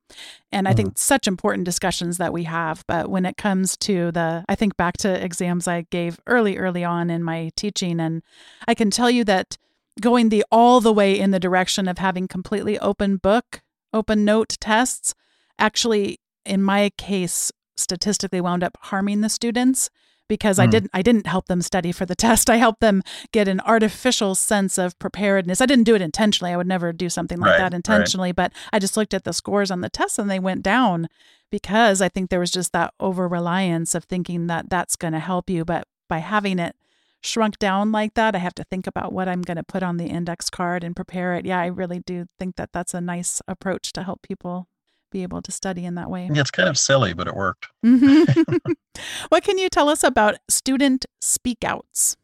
And 0.51 0.69
I 0.69 0.75
think 0.75 0.91
mm-hmm. 0.91 0.97
such 0.97 1.27
important 1.27 1.65
discussions 1.65 2.19
that 2.19 2.33
we 2.33 2.43
have. 2.45 2.85
But 2.87 3.09
when 3.09 3.25
it 3.25 3.39
comes 3.39 3.77
to 3.79 4.11
the, 4.13 4.45
I 4.49 4.55
think 4.57 4.77
back 4.77 4.99
to 4.99 5.25
exams 5.25 5.67
I 5.67 5.83
gave 5.83 6.21
early, 6.27 6.59
early 6.59 6.85
on 6.85 7.09
in 7.09 7.23
my 7.23 7.53
teaching, 7.57 8.01
and 8.01 8.23
I 8.69 8.75
can 8.75 8.91
tell 8.91 9.09
you 9.11 9.25
that 9.25 9.57
going 10.01 10.29
the 10.29 10.45
all 10.51 10.81
the 10.81 10.93
way 10.93 11.19
in 11.19 11.31
the 11.31 11.41
direction 11.41 11.89
of 11.89 11.99
having 11.99 12.29
completely 12.29 12.79
open 12.81 13.17
book, 13.17 13.63
open 13.93 14.25
note 14.25 14.57
tests 14.61 15.15
actually 15.59 16.19
in 16.45 16.63
my 16.63 16.91
case 16.99 17.53
statistically 17.77 18.41
wound 18.41 18.65
up 18.65 18.77
harming 18.81 19.21
the 19.21 19.29
students 19.29 19.91
because 20.29 20.59
mm. 20.59 20.63
I 20.63 20.67
didn't 20.67 20.91
I 20.93 21.03
didn't 21.03 21.27
help 21.27 21.47
them 21.47 21.63
study 21.63 21.93
for 21.93 22.07
the 22.07 22.15
test. 22.27 22.51
I 22.51 22.57
helped 22.57 22.81
them 22.81 23.03
get 23.33 23.49
an 23.49 23.61
artificial 23.61 24.35
sense 24.35 24.79
of 24.79 24.99
preparedness. 24.99 25.61
I 25.61 25.67
didn't 25.67 25.85
do 25.85 25.95
it 25.95 26.03
intentionally. 26.03 26.53
I 26.53 26.57
would 26.57 26.67
never 26.67 26.93
do 26.93 27.09
something 27.09 27.39
like 27.39 27.53
right, 27.53 27.59
that 27.59 27.75
intentionally, 27.75 28.29
right. 28.29 28.37
but 28.37 28.53
I 28.73 28.79
just 28.79 28.97
looked 28.97 29.15
at 29.15 29.25
the 29.25 29.33
scores 29.33 29.71
on 29.71 29.81
the 29.81 29.91
test 29.91 30.19
and 30.19 30.31
they 30.31 30.39
went 30.39 30.63
down 30.63 31.09
because 31.51 32.01
I 32.01 32.09
think 32.09 32.31
there 32.31 32.41
was 32.41 32.51
just 32.51 32.73
that 32.73 32.95
over 32.99 33.29
reliance 33.29 33.95
of 33.95 34.05
thinking 34.05 34.47
that 34.47 34.71
that's 34.71 34.97
going 34.97 35.13
to 35.13 35.19
help 35.19 35.51
you, 35.51 35.65
but 35.65 35.87
by 36.09 36.19
having 36.19 36.59
it 36.59 36.75
shrunk 37.23 37.59
down 37.59 37.93
like 37.93 38.15
that, 38.15 38.35
I 38.35 38.39
have 38.39 38.55
to 38.57 38.65
think 38.65 38.87
about 38.87 39.13
what 39.13 39.29
I'm 39.29 39.43
going 39.43 39.57
to 39.57 39.63
put 39.63 39.83
on 39.83 39.97
the 39.97 40.07
index 40.07 40.51
card 40.51 40.83
and 40.83 40.97
prepare 40.97 41.35
it. 41.35 41.45
Yeah, 41.45 41.61
I 41.61 41.67
really 41.67 42.01
do 42.01 42.27
think 42.39 42.57
that 42.57 42.73
that's 42.73 42.95
a 42.95 43.01
nice 43.01 43.41
approach 43.47 43.93
to 43.93 44.03
help 44.03 44.23
people 44.23 44.67
be 45.13 45.23
able 45.23 45.43
to 45.43 45.53
study 45.53 45.85
in 45.85 45.95
that 45.95 46.11
way. 46.11 46.29
Yeah, 46.33 46.41
it's 46.41 46.51
kind 46.51 46.69
of 46.69 46.77
silly, 46.77 47.13
but 47.13 47.29
it 47.29 47.37
worked. 47.37 47.69
Mm-hmm. 47.85 48.73
what 49.29 49.45
can 49.45 49.59
you 49.59 49.69
tell 49.69 49.89
us 49.89 50.03
about 50.03 50.37
student 50.49 51.07
speakouts? 51.23 52.17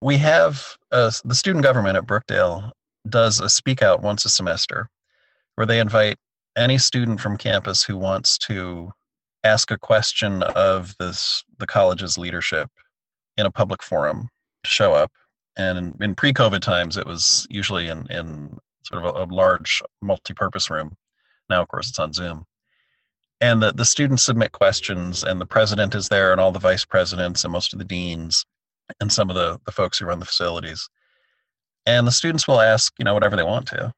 We 0.00 0.18
have 0.18 0.76
uh, 0.92 1.10
the 1.24 1.34
student 1.34 1.64
government 1.64 1.96
at 1.96 2.06
Brookdale 2.06 2.70
does 3.08 3.40
a 3.40 3.48
speak 3.48 3.82
out 3.82 4.02
once 4.02 4.24
a 4.24 4.28
semester 4.28 4.88
where 5.54 5.66
they 5.66 5.80
invite 5.80 6.18
any 6.56 6.78
student 6.78 7.20
from 7.20 7.36
campus 7.36 7.82
who 7.82 7.96
wants 7.96 8.38
to 8.38 8.90
ask 9.44 9.70
a 9.70 9.78
question 9.78 10.42
of 10.42 10.94
this 10.98 11.44
the 11.58 11.66
college's 11.66 12.18
leadership 12.18 12.70
in 13.36 13.46
a 13.46 13.50
public 13.50 13.82
forum 13.82 14.28
to 14.64 14.70
show 14.70 14.92
up. 14.92 15.12
And 15.56 15.78
in, 15.78 15.94
in 16.00 16.14
pre-COVID 16.14 16.60
times, 16.60 16.96
it 16.96 17.06
was 17.06 17.46
usually 17.48 17.88
in, 17.88 18.06
in 18.10 18.58
sort 18.82 19.04
of 19.04 19.16
a, 19.16 19.24
a 19.24 19.26
large 19.34 19.82
multi-purpose 20.02 20.70
room. 20.70 20.96
Now, 21.48 21.62
of 21.62 21.68
course, 21.68 21.88
it's 21.88 21.98
on 21.98 22.12
Zoom. 22.12 22.44
And 23.40 23.62
the, 23.62 23.72
the 23.72 23.84
students 23.84 24.24
submit 24.24 24.52
questions, 24.52 25.22
and 25.22 25.40
the 25.40 25.46
president 25.46 25.94
is 25.94 26.08
there, 26.08 26.32
and 26.32 26.40
all 26.40 26.52
the 26.52 26.58
vice 26.58 26.84
presidents, 26.84 27.44
and 27.44 27.52
most 27.52 27.72
of 27.72 27.78
the 27.78 27.84
deans, 27.84 28.46
and 29.00 29.12
some 29.12 29.28
of 29.28 29.36
the, 29.36 29.60
the 29.66 29.72
folks 29.72 29.98
who 29.98 30.06
run 30.06 30.20
the 30.20 30.24
facilities. 30.24 30.88
And 31.84 32.06
the 32.06 32.12
students 32.12 32.48
will 32.48 32.60
ask, 32.60 32.92
you 32.98 33.04
know, 33.04 33.14
whatever 33.14 33.36
they 33.36 33.42
want 33.42 33.66
to. 33.68 33.92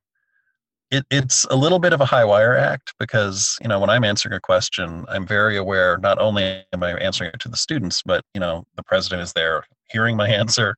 It, 0.90 1.05
it's 1.11 1.45
a 1.50 1.57
little 1.57 1.78
bit 1.78 1.93
of 1.93 2.00
a 2.00 2.07
high 2.07 2.25
wire 2.25 2.57
act 2.57 2.95
because, 2.99 3.59
you 3.61 3.69
know, 3.69 3.78
when 3.78 3.90
I'm 3.90 4.05
answering 4.05 4.35
a 4.35 4.40
question, 4.40 5.05
I'm 5.09 5.26
very 5.26 5.57
aware 5.57 5.99
not 5.99 6.19
only 6.19 6.64
am 6.73 6.83
I 6.83 6.93
answering 6.95 7.31
it 7.33 7.40
to 7.40 7.49
the 7.49 7.57
students, 7.57 8.02
but, 8.02 8.25
you 8.35 8.40
know, 8.40 8.67
the 8.76 8.83
president 8.83 9.23
is 9.23 9.33
there 9.35 9.64
hearing 9.90 10.17
my 10.17 10.28
answer, 10.43 10.76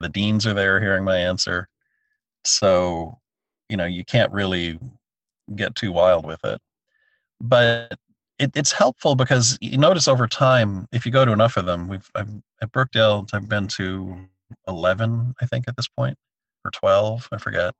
the 0.00 0.08
deans 0.08 0.46
are 0.46 0.54
there 0.54 0.80
hearing 0.80 1.04
my 1.04 1.16
answer. 1.16 1.68
So, 2.44 3.18
you 3.68 3.76
know, 3.76 3.84
you 3.84 4.04
can't 4.04 4.32
really 4.32 4.78
get 5.54 5.74
too 5.74 5.92
wild 5.92 6.26
with 6.26 6.44
it. 6.44 6.60
But 7.40 7.98
it, 8.38 8.52
it's 8.54 8.72
helpful 8.72 9.14
because 9.14 9.58
you 9.60 9.78
notice 9.78 10.08
over 10.08 10.26
time, 10.26 10.86
if 10.92 11.04
you 11.06 11.12
go 11.12 11.24
to 11.24 11.32
enough 11.32 11.56
of 11.56 11.66
them, 11.66 11.88
we've 11.88 12.08
I've, 12.14 12.30
at 12.62 12.72
Brookdale, 12.72 13.28
I've 13.32 13.48
been 13.48 13.68
to 13.68 14.16
eleven, 14.66 15.34
I 15.40 15.46
think, 15.46 15.66
at 15.68 15.76
this 15.76 15.88
point, 15.88 16.16
or 16.64 16.70
twelve, 16.70 17.28
I 17.32 17.38
forget. 17.38 17.74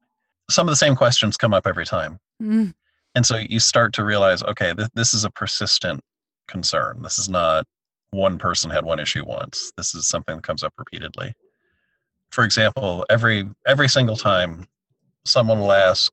Some 0.50 0.66
of 0.66 0.72
the 0.72 0.76
same 0.76 0.96
questions 0.96 1.36
come 1.36 1.52
up 1.52 1.66
every 1.66 1.84
time, 1.84 2.18
mm. 2.42 2.72
and 3.14 3.26
so 3.26 3.36
you 3.36 3.60
start 3.60 3.92
to 3.94 4.04
realize, 4.04 4.42
okay, 4.42 4.72
th- 4.74 4.88
this 4.94 5.12
is 5.12 5.24
a 5.24 5.30
persistent 5.30 6.00
concern. 6.46 7.02
This 7.02 7.18
is 7.18 7.28
not 7.28 7.66
one 8.10 8.38
person 8.38 8.70
had 8.70 8.84
one 8.84 8.98
issue 8.98 9.24
once. 9.26 9.72
This 9.76 9.94
is 9.94 10.08
something 10.08 10.36
that 10.36 10.42
comes 10.42 10.62
up 10.62 10.72
repeatedly. 10.78 11.34
For 12.30 12.44
example, 12.44 13.04
every 13.10 13.48
every 13.66 13.88
single 13.88 14.16
time 14.16 14.66
someone 15.24 15.60
will 15.60 15.72
ask, 15.72 16.12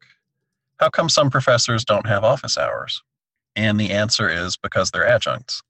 how 0.80 0.90
come 0.90 1.10
some 1.10 1.30
professors 1.30 1.86
don't 1.86 2.08
have 2.08 2.24
office 2.24 2.58
hours? 2.58 3.02
And 3.56 3.80
the 3.80 3.92
answer 3.92 4.30
is 4.30 4.58
because 4.58 4.92
they're 4.92 5.08
adjuncts. 5.08 5.62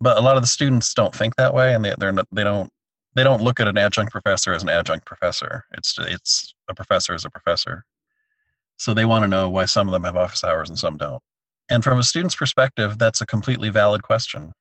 But 0.00 0.18
a 0.18 0.20
lot 0.20 0.36
of 0.36 0.42
the 0.42 0.48
students 0.48 0.92
don't 0.92 1.14
think 1.14 1.36
that 1.36 1.54
way, 1.54 1.74
and 1.74 1.84
they 1.84 1.94
they're 1.98 2.12
not, 2.12 2.28
they 2.30 2.44
don't 2.44 2.70
they 3.14 3.24
don't 3.24 3.42
look 3.42 3.60
at 3.60 3.68
an 3.68 3.78
adjunct 3.78 4.12
professor 4.12 4.52
as 4.52 4.62
an 4.62 4.68
adjunct 4.68 5.06
professor. 5.06 5.64
It's 5.72 5.96
it's 5.98 6.54
a 6.68 6.74
professor 6.74 7.14
as 7.14 7.24
a 7.24 7.30
professor. 7.30 7.84
So 8.76 8.92
they 8.92 9.06
want 9.06 9.24
to 9.24 9.28
know 9.28 9.48
why 9.48 9.64
some 9.64 9.88
of 9.88 9.92
them 9.92 10.04
have 10.04 10.16
office 10.16 10.44
hours 10.44 10.68
and 10.68 10.78
some 10.78 10.98
don't. 10.98 11.22
And 11.70 11.82
from 11.82 11.98
a 11.98 12.02
student's 12.02 12.36
perspective, 12.36 12.98
that's 12.98 13.22
a 13.22 13.26
completely 13.26 13.70
valid 13.70 14.02
question. 14.02 14.52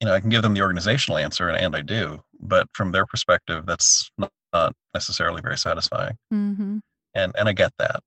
You 0.00 0.08
know, 0.08 0.14
I 0.14 0.20
can 0.20 0.30
give 0.30 0.42
them 0.42 0.54
the 0.54 0.62
organizational 0.62 1.18
answer, 1.18 1.48
and, 1.48 1.58
and 1.58 1.76
I 1.76 1.82
do, 1.82 2.22
but 2.40 2.66
from 2.72 2.92
their 2.92 3.04
perspective, 3.04 3.66
that's 3.66 4.10
not, 4.16 4.32
not 4.54 4.74
necessarily 4.94 5.42
very 5.42 5.58
satisfying. 5.58 6.16
Mm-hmm. 6.32 6.78
And 7.14 7.32
and 7.38 7.48
I 7.48 7.52
get 7.52 7.72
that 7.78 8.00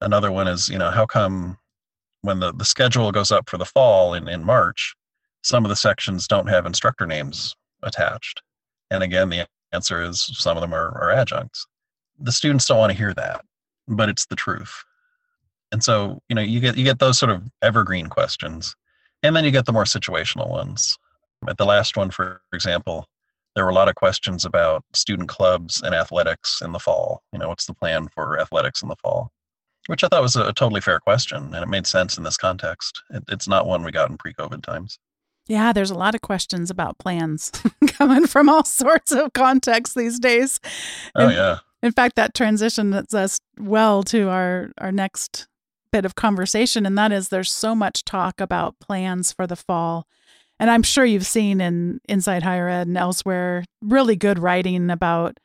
another 0.00 0.32
one 0.32 0.48
is 0.48 0.68
you 0.68 0.78
know 0.78 0.90
how 0.90 1.06
come 1.06 1.58
when 2.22 2.40
the, 2.40 2.52
the 2.52 2.64
schedule 2.64 3.10
goes 3.12 3.32
up 3.32 3.48
for 3.48 3.56
the 3.56 3.64
fall 3.64 4.14
in, 4.14 4.28
in 4.28 4.44
march 4.44 4.94
some 5.42 5.64
of 5.64 5.70
the 5.70 5.76
sections 5.76 6.28
don't 6.28 6.48
have 6.48 6.66
instructor 6.66 7.06
names 7.06 7.54
attached? 7.82 8.42
And 8.90 9.02
again 9.02 9.30
the 9.30 9.46
answer 9.72 10.02
is 10.02 10.22
some 10.38 10.56
of 10.56 10.60
them 10.60 10.74
are, 10.74 10.90
are 11.00 11.10
adjuncts. 11.12 11.66
The 12.18 12.32
students 12.32 12.66
don't 12.66 12.78
want 12.78 12.92
to 12.92 12.98
hear 12.98 13.14
that 13.14 13.44
but 13.88 14.08
it's 14.08 14.26
the 14.26 14.36
truth. 14.36 14.84
And 15.72 15.82
so 15.82 16.20
you 16.28 16.34
know 16.34 16.42
you 16.42 16.60
get 16.60 16.76
you 16.76 16.84
get 16.84 16.98
those 16.98 17.18
sort 17.18 17.30
of 17.30 17.42
evergreen 17.62 18.08
questions 18.08 18.74
and 19.22 19.36
then 19.36 19.44
you 19.44 19.50
get 19.50 19.66
the 19.66 19.72
more 19.72 19.84
situational 19.84 20.48
ones. 20.48 20.96
At 21.48 21.58
the 21.58 21.66
last 21.66 21.96
one 21.96 22.10
for 22.10 22.42
example 22.52 23.06
there 23.56 23.64
were 23.64 23.70
a 23.70 23.74
lot 23.74 23.88
of 23.88 23.96
questions 23.96 24.44
about 24.44 24.84
student 24.94 25.28
clubs 25.28 25.82
and 25.82 25.92
athletics 25.92 26.62
in 26.62 26.70
the 26.70 26.78
fall. 26.78 27.22
You 27.32 27.38
know 27.38 27.48
what's 27.48 27.66
the 27.66 27.74
plan 27.74 28.08
for 28.08 28.38
athletics 28.40 28.82
in 28.82 28.88
the 28.88 28.96
fall 28.96 29.32
which 29.90 30.04
I 30.04 30.06
thought 30.06 30.22
was 30.22 30.36
a 30.36 30.52
totally 30.52 30.80
fair 30.80 31.00
question, 31.00 31.52
and 31.52 31.64
it 31.64 31.68
made 31.68 31.84
sense 31.84 32.16
in 32.16 32.22
this 32.22 32.36
context. 32.36 33.02
It, 33.10 33.24
it's 33.26 33.48
not 33.48 33.66
one 33.66 33.82
we 33.82 33.90
got 33.90 34.08
in 34.08 34.18
pre-COVID 34.18 34.62
times. 34.62 35.00
Yeah, 35.48 35.72
there's 35.72 35.90
a 35.90 35.96
lot 35.96 36.14
of 36.14 36.20
questions 36.20 36.70
about 36.70 36.98
plans 36.98 37.50
coming 37.88 38.28
from 38.28 38.48
all 38.48 38.62
sorts 38.62 39.10
of 39.10 39.32
contexts 39.32 39.96
these 39.96 40.20
days. 40.20 40.60
Oh 41.16 41.26
in, 41.26 41.32
yeah. 41.32 41.58
In 41.82 41.90
fact, 41.90 42.14
that 42.14 42.34
transitions 42.34 43.12
us 43.12 43.40
well 43.58 44.04
to 44.04 44.28
our 44.28 44.70
our 44.78 44.92
next 44.92 45.48
bit 45.90 46.04
of 46.04 46.14
conversation, 46.14 46.86
and 46.86 46.96
that 46.96 47.10
is 47.10 47.28
there's 47.28 47.50
so 47.50 47.74
much 47.74 48.04
talk 48.04 48.40
about 48.40 48.78
plans 48.78 49.32
for 49.32 49.44
the 49.44 49.56
fall. 49.56 50.06
And 50.60 50.70
I'm 50.70 50.84
sure 50.84 51.04
you've 51.04 51.26
seen 51.26 51.60
in 51.60 52.00
Inside 52.08 52.44
Higher 52.44 52.68
Ed 52.68 52.86
and 52.86 52.96
elsewhere 52.96 53.64
really 53.82 54.14
good 54.14 54.38
writing 54.38 54.88
about 54.88 55.38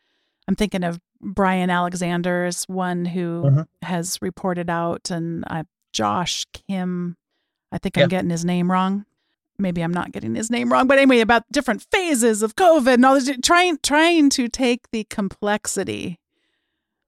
I'm 0.48 0.56
thinking 0.56 0.84
of 0.84 1.00
Bryan 1.22 1.70
Alexander 1.70 2.46
is 2.46 2.66
one 2.66 3.06
who 3.06 3.44
mm-hmm. 3.44 3.62
has 3.82 4.20
reported 4.22 4.70
out, 4.70 5.10
and 5.10 5.44
uh, 5.48 5.64
Josh 5.94 6.46
Kim. 6.54 7.18
I 7.72 7.78
think 7.78 7.98
I'm 7.98 8.08
getting 8.08 8.30
his 8.30 8.46
name 8.46 8.72
wrong. 8.72 9.06
Maybe 9.58 9.82
I'm 9.82 9.94
not 9.94 10.12
getting 10.12 10.36
his 10.36 10.52
name 10.52 10.72
wrong, 10.72 10.88
but 10.88 10.98
anyway, 10.98 11.22
about 11.22 11.44
different 11.52 11.86
phases 11.90 12.44
of 12.44 12.56
COVID 12.56 12.96
and 12.96 13.06
all 13.06 13.16
this, 13.16 13.32
trying 13.42 13.78
trying 13.82 14.30
to 14.32 14.48
take 14.48 14.92
the 14.92 15.06
complexity 15.06 16.20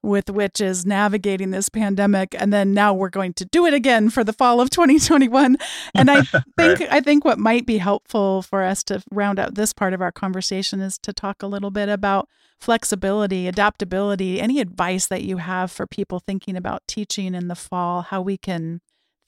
with 0.08 0.30
which 0.30 0.60
is 0.60 0.84
navigating 0.84 1.50
this 1.50 1.68
pandemic 1.68 2.34
and 2.38 2.52
then 2.52 2.74
now 2.74 2.92
we're 2.92 3.08
going 3.08 3.32
to 3.34 3.44
do 3.44 3.66
it 3.66 3.74
again 3.74 4.10
for 4.10 4.24
the 4.24 4.32
fall 4.32 4.60
of 4.60 4.70
2021 4.70 5.56
and 5.94 6.10
i 6.10 6.22
think 6.56 6.80
right. 6.80 6.88
i 6.90 7.00
think 7.00 7.24
what 7.24 7.38
might 7.38 7.66
be 7.66 7.78
helpful 7.78 8.42
for 8.42 8.64
us 8.64 8.82
to 8.82 9.02
round 9.12 9.38
out 9.38 9.54
this 9.54 9.72
part 9.72 9.92
of 9.92 10.00
our 10.00 10.10
conversation 10.10 10.80
is 10.80 10.98
to 10.98 11.12
talk 11.12 11.42
a 11.42 11.46
little 11.46 11.70
bit 11.70 11.88
about 11.88 12.28
flexibility, 12.60 13.46
adaptability, 13.46 14.40
any 14.40 14.60
advice 14.60 15.06
that 15.06 15.22
you 15.22 15.38
have 15.38 15.70
for 15.70 15.86
people 15.86 16.20
thinking 16.20 16.56
about 16.56 16.82
teaching 16.86 17.34
in 17.34 17.48
the 17.48 17.54
fall, 17.54 18.02
how 18.02 18.20
we 18.20 18.36
can 18.36 18.80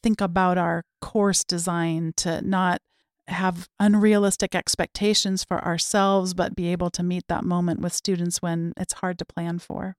think 0.03 0.21
about 0.21 0.59
our 0.59 0.85
course 1.01 1.45
design 1.45 2.13
to 2.17 2.41
not 2.43 2.81
have 3.29 3.69
unrealistic 3.79 4.55
expectations 4.55 5.45
for 5.45 5.65
ourselves, 5.65 6.35
but 6.35 6.57
be 6.57 6.73
able 6.73 6.91
to 6.91 7.03
meet 7.03 7.25
that 7.29 7.45
moment 7.45 7.81
with 7.81 7.93
students 7.93 8.43
when 8.43 8.73
it's 8.77 8.95
hard 8.95 9.19
to 9.19 9.25
plan 9.25 9.59
for. 9.59 9.97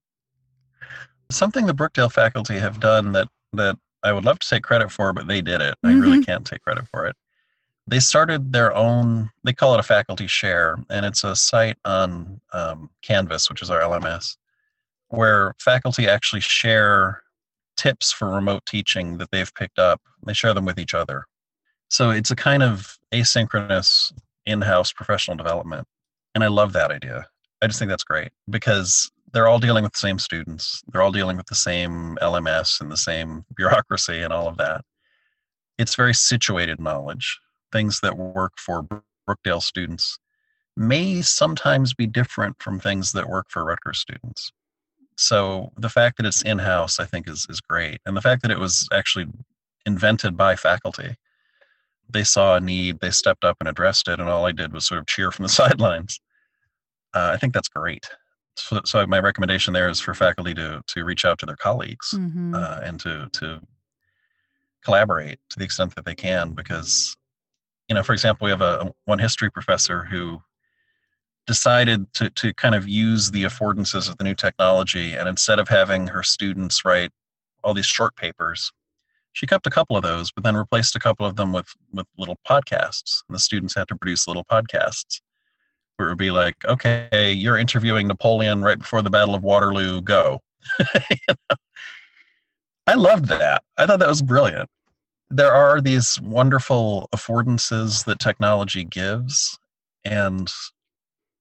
Something 1.30 1.66
the 1.66 1.74
Brookdale 1.74 2.12
faculty 2.12 2.58
have 2.58 2.80
done 2.80 3.14
that 3.14 3.28
that 3.54 3.78
I 4.04 4.14
would 4.14 4.26
love 4.26 4.40
to 4.40 4.48
take 4.48 4.64
credit 4.64 4.92
for, 4.92 5.14
but 5.14 5.28
they 5.28 5.42
did 5.42 5.62
it. 5.62 5.76
Mm-hmm. 5.84 5.88
I 5.88 5.94
really 6.00 6.18
mm-hmm. 6.18 6.24
can't 6.24 6.46
take 6.46 6.62
credit 6.62 6.88
for 6.88 7.06
it 7.06 7.16
they 7.88 8.00
started 8.00 8.54
their 8.54 8.74
own 8.74 9.30
they 9.44 9.54
call 9.54 9.74
it 9.74 9.80
a 9.80 9.84
faculty 9.84 10.28
share 10.28 10.78
and 10.90 11.06
it's 11.06 11.24
a 11.24 11.36
site 11.36 11.78
on 11.86 12.40
um, 12.54 12.90
canvas 13.02 13.50
which 13.50 13.62
is 13.62 13.70
our 13.70 13.82
lms 13.82 14.38
where 15.10 15.54
faculty 15.60 16.08
actually 16.08 16.42
share 16.42 17.22
tips 17.78 18.12
for 18.12 18.30
remote 18.30 18.66
teaching 18.66 19.18
that 19.18 19.30
they've 19.32 19.54
picked 19.56 19.80
up 19.80 20.02
they 20.26 20.34
share 20.34 20.54
them 20.54 20.66
with 20.66 20.80
each 20.80 20.94
other 20.94 21.26
so 21.90 22.10
it's 22.10 22.32
a 22.32 22.36
kind 22.36 22.64
of 22.64 22.98
asynchronous 23.14 24.14
in-house 24.46 24.94
professional 24.94 25.36
development 25.38 25.88
and 26.36 26.44
i 26.44 26.48
love 26.48 26.74
that 26.74 26.92
idea 26.92 27.28
i 27.62 27.68
just 27.68 27.80
think 27.80 27.90
that's 27.90 28.04
great 28.04 28.32
because 28.50 29.12
they're 29.34 29.48
all 29.48 29.60
dealing 29.60 29.84
with 29.84 29.94
the 29.94 30.00
same 30.00 30.20
students 30.20 30.82
they're 30.92 31.02
all 31.02 31.12
dealing 31.12 31.38
with 31.38 31.48
the 31.48 31.56
same 31.56 32.18
lms 32.22 32.82
and 32.82 32.92
the 32.92 32.98
same 32.98 33.46
bureaucracy 33.56 34.22
and 34.22 34.34
all 34.34 34.48
of 34.48 34.58
that 34.58 34.84
it's 35.78 35.96
very 35.96 36.14
situated 36.14 36.80
knowledge 36.80 37.40
things 37.72 38.00
that 38.02 38.18
work 38.18 38.54
for 38.58 38.86
Brookdale 39.28 39.62
students 39.62 40.20
may 40.76 41.22
sometimes 41.22 41.94
be 41.94 42.08
different 42.08 42.62
from 42.62 42.80
things 42.80 43.12
that 43.12 43.30
work 43.30 43.48
for 43.50 43.64
Rutgers 43.66 44.00
students. 44.00 44.52
So 45.18 45.72
the 45.78 45.90
fact 45.90 46.18
that 46.18 46.26
it's 46.26 46.42
in 46.42 46.60
house, 46.60 47.00
I 47.00 47.06
think, 47.06 47.28
is 47.28 47.46
is 47.50 47.62
great, 47.62 48.00
and 48.06 48.16
the 48.16 48.22
fact 48.22 48.42
that 48.42 48.52
it 48.52 48.60
was 48.60 48.88
actually 48.92 49.28
invented 49.86 50.38
by 50.38 50.56
faculty. 50.56 51.16
They 52.10 52.24
saw 52.24 52.56
a 52.56 52.60
need, 52.60 53.00
they 53.00 53.12
stepped 53.12 53.46
up 53.46 53.58
and 53.60 53.70
addressed 53.70 54.08
it, 54.08 54.20
and 54.20 54.30
all 54.30 54.46
I 54.46 54.52
did 54.52 54.74
was 54.74 54.86
sort 54.86 55.00
of 55.00 55.08
cheer 55.08 55.32
from 55.32 55.44
the 55.44 55.50
sidelines. 55.62 56.20
Uh, 57.14 57.32
I 57.34 57.38
think 57.38 57.54
that's 57.54 57.68
great. 57.68 58.10
So, 58.56 58.82
so, 58.86 59.06
my 59.08 59.20
recommendation 59.20 59.74
there 59.74 59.90
is 59.90 60.00
for 60.00 60.14
faculty 60.14 60.54
to 60.56 60.82
to 60.88 61.04
reach 61.06 61.26
out 61.26 61.40
to 61.40 61.46
their 61.46 61.56
colleagues 61.56 62.14
mm-hmm. 62.14 62.54
uh, 62.56 62.80
and 62.84 63.00
to 63.02 63.30
to 63.34 63.62
collaborate 64.84 65.40
to 65.50 65.60
the 65.60 65.66
extent 65.66 65.96
that 65.96 66.06
they 66.06 66.16
can, 66.16 66.52
because 66.52 67.16
you 67.88 67.96
know, 67.96 68.04
for 68.04 68.14
example, 68.14 68.46
we 68.46 68.52
have 68.52 68.62
a 68.62 68.92
one 69.06 69.20
history 69.20 69.50
professor 69.50 70.04
who 70.04 70.42
decided 71.48 72.14
to 72.14 72.30
to 72.32 72.54
kind 72.54 72.76
of 72.76 72.88
use 72.88 73.32
the 73.32 73.44
affordances 73.44 74.10
of 74.10 74.18
the 74.18 74.24
new 74.24 74.36
technology, 74.36 75.14
and 75.14 75.30
instead 75.30 75.60
of 75.60 75.68
having 75.68 76.08
her 76.08 76.24
students 76.24 76.84
write 76.86 77.12
all 77.64 77.74
these 77.74 77.86
short 77.86 78.16
papers, 78.16 78.72
she 79.34 79.48
kept 79.48 79.68
a 79.68 79.72
couple 79.72 79.96
of 79.96 80.04
those, 80.04 80.32
but 80.32 80.44
then 80.44 80.58
replaced 80.58 80.96
a 80.96 81.00
couple 81.00 81.26
of 81.26 81.36
them 81.38 81.54
with 81.54 81.74
with 81.94 82.08
little 82.18 82.38
podcasts, 82.48 83.24
and 83.28 83.36
the 83.36 83.40
students 83.40 83.76
had 83.76 83.88
to 83.88 83.96
produce 83.96 84.28
little 84.28 84.46
podcasts 84.46 85.22
where 86.02 86.10
it 86.10 86.14
would 86.14 86.18
be 86.18 86.32
like, 86.32 86.56
okay, 86.66 87.32
you're 87.32 87.60
interviewing 87.60 88.08
Napoleon 88.08 88.64
right 88.64 88.80
before 88.80 89.04
the 89.04 89.12
Battle 89.12 89.36
of 89.36 89.44
Waterloo. 89.44 90.02
Go. 90.02 90.42
you 90.80 91.18
know? 91.28 91.56
I 92.88 92.96
loved 92.96 93.26
that. 93.28 93.62
I 93.78 93.86
thought 93.86 94.00
that 94.00 94.10
was 94.10 94.24
brilliant. 94.24 94.68
There 95.30 95.54
are 95.54 95.80
these 95.80 96.20
wonderful 96.20 97.08
affordances 97.16 98.04
that 98.06 98.20
technology 98.20 98.84
gives, 98.84 99.60
and 100.04 100.52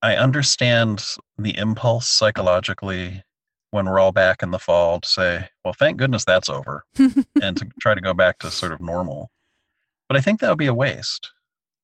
I 0.03 0.17
understand 0.17 1.03
the 1.39 1.57
impulse 1.57 2.07
psychologically 2.07 3.25
when 3.71 3.87
we're 3.87 3.99
all 3.99 4.13
back 4.13 4.43
in 4.43 4.51
the 4.51 4.59
fall 4.59 5.01
to 5.01 5.09
say, 5.09 5.49
well, 5.65 5.73
thank 5.73 5.97
goodness 5.97 6.25
that's 6.25 6.51
over 6.51 6.85
and 7.43 7.57
to 7.57 7.67
try 7.81 7.95
to 7.95 8.01
go 8.01 8.13
back 8.13 8.39
to 8.41 8.51
sort 8.51 8.73
of 8.73 8.81
normal. 8.81 9.31
But 10.09 10.19
I 10.19 10.21
think 10.21 10.41
that 10.41 10.51
would 10.51 10.59
be 10.59 10.67
a 10.67 10.75
waste. 10.75 11.31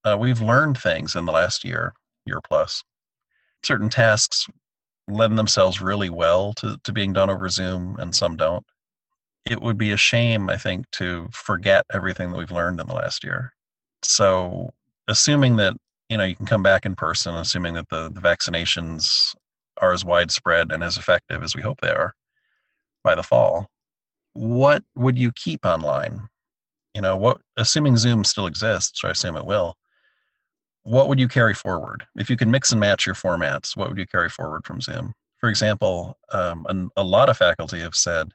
Uh, 0.04 0.16
we've 0.18 0.42
learned 0.42 0.78
things 0.78 1.16
in 1.16 1.24
the 1.24 1.32
last 1.32 1.64
year, 1.64 1.94
year 2.26 2.40
plus. 2.46 2.82
Certain 3.64 3.88
tasks 3.88 4.46
lend 5.08 5.38
themselves 5.38 5.80
really 5.80 6.10
well 6.10 6.52
to, 6.54 6.78
to 6.84 6.92
being 6.92 7.12
done 7.12 7.30
over 7.30 7.48
Zoom 7.48 7.96
and 7.98 8.14
some 8.14 8.36
don't. 8.36 8.64
It 9.48 9.62
would 9.62 9.78
be 9.78 9.92
a 9.92 9.96
shame, 9.96 10.50
I 10.50 10.56
think, 10.56 10.90
to 10.92 11.28
forget 11.32 11.86
everything 11.92 12.30
that 12.30 12.38
we've 12.38 12.50
learned 12.50 12.80
in 12.80 12.88
the 12.88 12.94
last 12.94 13.22
year. 13.22 13.52
So, 14.02 14.70
assuming 15.08 15.56
that 15.56 15.74
you 16.08 16.16
know 16.16 16.24
you 16.24 16.34
can 16.34 16.46
come 16.46 16.62
back 16.62 16.84
in 16.84 16.96
person, 16.96 17.34
assuming 17.34 17.74
that 17.74 17.88
the, 17.88 18.10
the 18.12 18.20
vaccinations 18.20 19.34
are 19.80 19.92
as 19.92 20.04
widespread 20.04 20.72
and 20.72 20.82
as 20.82 20.96
effective 20.96 21.42
as 21.42 21.54
we 21.54 21.62
hope 21.62 21.80
they 21.80 21.90
are 21.90 22.14
by 23.04 23.14
the 23.14 23.22
fall, 23.22 23.68
what 24.32 24.82
would 24.96 25.16
you 25.18 25.30
keep 25.32 25.64
online? 25.64 26.28
You 26.94 27.02
know, 27.02 27.16
what 27.16 27.40
assuming 27.56 27.96
Zoom 27.96 28.24
still 28.24 28.46
exists, 28.46 29.04
or 29.04 29.08
I 29.08 29.10
assume 29.10 29.36
it 29.36 29.46
will, 29.46 29.76
what 30.86 31.08
would 31.08 31.18
you 31.18 31.26
carry 31.26 31.52
forward? 31.52 32.06
If 32.16 32.30
you 32.30 32.36
could 32.36 32.46
mix 32.46 32.70
and 32.70 32.80
match 32.80 33.06
your 33.06 33.16
formats, 33.16 33.76
what 33.76 33.88
would 33.88 33.98
you 33.98 34.06
carry 34.06 34.28
forward 34.28 34.64
from 34.64 34.80
Zoom? 34.80 35.12
For 35.38 35.48
example, 35.48 36.16
um, 36.32 36.90
a 36.96 37.02
lot 37.02 37.28
of 37.28 37.36
faculty 37.36 37.80
have 37.80 37.96
said 37.96 38.28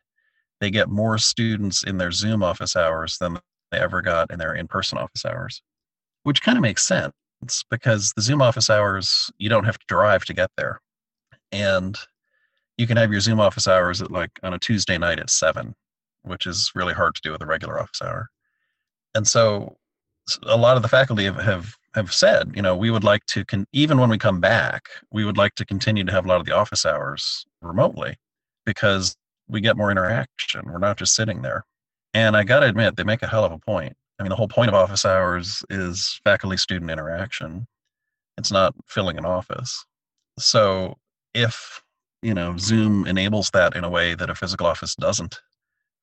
they 0.59 0.69
get 0.69 0.89
more 0.89 1.17
students 1.17 1.83
in 1.83 1.97
their 1.97 2.11
Zoom 2.11 2.43
office 2.43 2.75
hours 2.75 3.17
than 3.19 3.39
they 3.71 3.79
ever 3.79 4.01
got 4.01 4.31
in 4.31 4.37
their 4.37 4.53
in 4.53 4.67
person 4.67 4.97
office 4.97 5.25
hours, 5.25 5.61
which 6.23 6.41
kind 6.41 6.57
of 6.57 6.61
makes 6.61 6.85
sense 6.85 7.13
because 7.69 8.11
the 8.17 8.21
Zoom 8.21 8.41
office 8.41 8.69
hours, 8.69 9.31
you 9.37 9.47
don't 9.47 9.63
have 9.63 9.79
to 9.79 9.85
drive 9.87 10.25
to 10.25 10.33
get 10.33 10.51
there 10.57 10.81
and 11.53 11.97
you 12.77 12.85
can 12.85 12.97
have 12.97 13.11
your 13.11 13.21
Zoom 13.21 13.39
office 13.39 13.67
hours 13.67 14.01
at 14.01 14.11
like 14.11 14.31
on 14.43 14.53
a 14.53 14.59
Tuesday 14.59 14.97
night 14.97 15.19
at 15.19 15.29
seven, 15.29 15.73
which 16.23 16.45
is 16.45 16.71
really 16.75 16.93
hard 16.93 17.15
to 17.15 17.21
do 17.23 17.31
with 17.31 17.41
a 17.41 17.45
regular 17.45 17.79
office 17.79 18.01
hour. 18.01 18.29
And 19.15 19.25
so 19.25 19.77
a 20.43 20.57
lot 20.57 20.77
of 20.77 20.83
the 20.83 20.89
faculty 20.89 21.25
have, 21.25 21.37
have, 21.37 21.75
have 21.93 22.13
said, 22.13 22.51
you 22.55 22.61
know, 22.61 22.75
we 22.75 22.91
would 22.91 23.03
like 23.03 23.25
to, 23.27 23.43
con- 23.45 23.67
even 23.73 23.99
when 23.99 24.09
we 24.09 24.17
come 24.17 24.39
back, 24.39 24.89
we 25.11 25.25
would 25.25 25.37
like 25.37 25.55
to 25.55 25.65
continue 25.65 26.03
to 26.03 26.11
have 26.11 26.25
a 26.25 26.27
lot 26.27 26.39
of 26.39 26.45
the 26.45 26.55
office 26.55 26.85
hours 26.85 27.45
remotely 27.61 28.15
because 28.65 29.15
we 29.47 29.61
get 29.61 29.77
more 29.77 29.91
interaction. 29.91 30.65
We're 30.65 30.77
not 30.77 30.97
just 30.97 31.15
sitting 31.15 31.41
there. 31.41 31.65
And 32.13 32.35
I 32.35 32.43
got 32.43 32.61
to 32.61 32.67
admit, 32.67 32.95
they 32.95 33.03
make 33.03 33.21
a 33.21 33.27
hell 33.27 33.45
of 33.45 33.51
a 33.51 33.57
point. 33.57 33.93
I 34.19 34.23
mean, 34.23 34.29
the 34.29 34.35
whole 34.35 34.47
point 34.47 34.69
of 34.69 34.75
office 34.75 35.05
hours 35.05 35.63
is 35.69 36.19
faculty 36.23 36.57
student 36.57 36.91
interaction. 36.91 37.67
It's 38.37 38.51
not 38.51 38.75
filling 38.87 39.17
an 39.17 39.25
office. 39.25 39.85
So 40.37 40.97
if 41.33 41.81
you 42.21 42.33
know 42.33 42.55
zoom 42.57 43.05
enables 43.07 43.49
that 43.51 43.75
in 43.75 43.83
a 43.83 43.89
way 43.89 44.13
that 44.15 44.29
a 44.29 44.35
physical 44.35 44.67
office 44.67 44.95
doesn't 44.95 45.39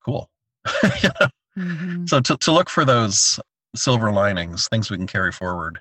cool 0.03 0.29
mm-hmm. 0.67 2.05
so 2.05 2.19
to, 2.19 2.37
to 2.37 2.51
look 2.51 2.69
for 2.69 2.85
those 2.85 3.39
silver 3.75 4.11
linings 4.11 4.67
things 4.67 4.89
we 4.89 4.97
can 4.97 5.07
carry 5.07 5.31
forward 5.31 5.79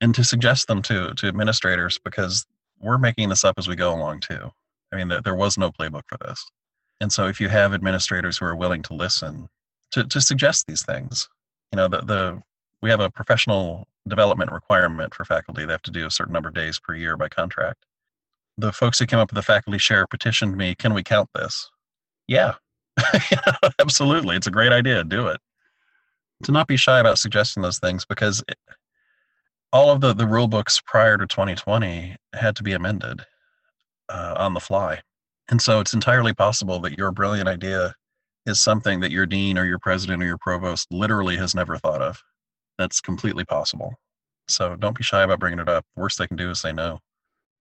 and 0.00 0.14
to 0.14 0.24
suggest 0.24 0.68
them 0.68 0.82
to 0.82 1.14
to 1.14 1.26
administrators 1.26 1.98
because 2.04 2.46
we're 2.80 2.98
making 2.98 3.28
this 3.28 3.44
up 3.44 3.54
as 3.58 3.68
we 3.68 3.76
go 3.76 3.94
along 3.94 4.20
too 4.20 4.50
i 4.92 4.96
mean 4.96 5.12
there 5.24 5.34
was 5.34 5.58
no 5.58 5.70
playbook 5.70 6.02
for 6.06 6.18
this 6.26 6.44
and 7.00 7.12
so 7.12 7.26
if 7.26 7.40
you 7.40 7.48
have 7.48 7.74
administrators 7.74 8.38
who 8.38 8.46
are 8.46 8.56
willing 8.56 8.82
to 8.82 8.94
listen 8.94 9.48
to, 9.90 10.04
to 10.04 10.20
suggest 10.20 10.66
these 10.66 10.84
things 10.84 11.28
you 11.72 11.76
know 11.76 11.88
the, 11.88 12.00
the 12.02 12.42
we 12.82 12.90
have 12.90 13.00
a 13.00 13.10
professional 13.10 13.88
development 14.06 14.52
requirement 14.52 15.12
for 15.14 15.24
faculty 15.24 15.66
they 15.66 15.72
have 15.72 15.82
to 15.82 15.90
do 15.90 16.06
a 16.06 16.10
certain 16.10 16.32
number 16.32 16.48
of 16.48 16.54
days 16.54 16.78
per 16.78 16.94
year 16.94 17.16
by 17.16 17.28
contract 17.28 17.86
the 18.58 18.72
folks 18.72 18.98
who 18.98 19.06
came 19.06 19.18
up 19.18 19.30
with 19.30 19.36
the 19.36 19.42
faculty 19.42 19.78
share 19.78 20.06
petitioned 20.06 20.56
me, 20.56 20.74
can 20.74 20.94
we 20.94 21.02
count 21.02 21.28
this? 21.34 21.70
Yeah, 22.26 22.54
absolutely. 23.78 24.36
It's 24.36 24.46
a 24.46 24.50
great 24.52 24.72
idea. 24.72 25.04
Do 25.04 25.28
it. 25.28 25.40
To 26.44 26.52
not 26.52 26.68
be 26.68 26.76
shy 26.76 27.00
about 27.00 27.18
suggesting 27.18 27.62
those 27.62 27.78
things 27.78 28.04
because 28.04 28.44
it, 28.48 28.58
all 29.72 29.90
of 29.90 30.00
the, 30.00 30.12
the 30.12 30.26
rule 30.26 30.48
books 30.48 30.80
prior 30.84 31.16
to 31.16 31.26
2020 31.26 32.16
had 32.34 32.56
to 32.56 32.62
be 32.62 32.72
amended 32.72 33.22
uh, 34.08 34.34
on 34.36 34.54
the 34.54 34.60
fly. 34.60 35.00
And 35.48 35.62
so 35.62 35.80
it's 35.80 35.94
entirely 35.94 36.34
possible 36.34 36.80
that 36.80 36.98
your 36.98 37.12
brilliant 37.12 37.48
idea 37.48 37.94
is 38.46 38.60
something 38.60 39.00
that 39.00 39.10
your 39.10 39.26
dean 39.26 39.58
or 39.58 39.64
your 39.64 39.78
president 39.78 40.22
or 40.22 40.26
your 40.26 40.38
provost 40.38 40.90
literally 40.90 41.36
has 41.36 41.54
never 41.54 41.76
thought 41.78 42.02
of. 42.02 42.22
That's 42.78 43.00
completely 43.00 43.44
possible. 43.44 43.94
So 44.48 44.76
don't 44.76 44.96
be 44.96 45.02
shy 45.02 45.22
about 45.22 45.40
bringing 45.40 45.58
it 45.58 45.68
up. 45.68 45.84
worst 45.96 46.18
they 46.18 46.26
can 46.26 46.36
do 46.36 46.50
is 46.50 46.60
say 46.60 46.72
no. 46.72 47.00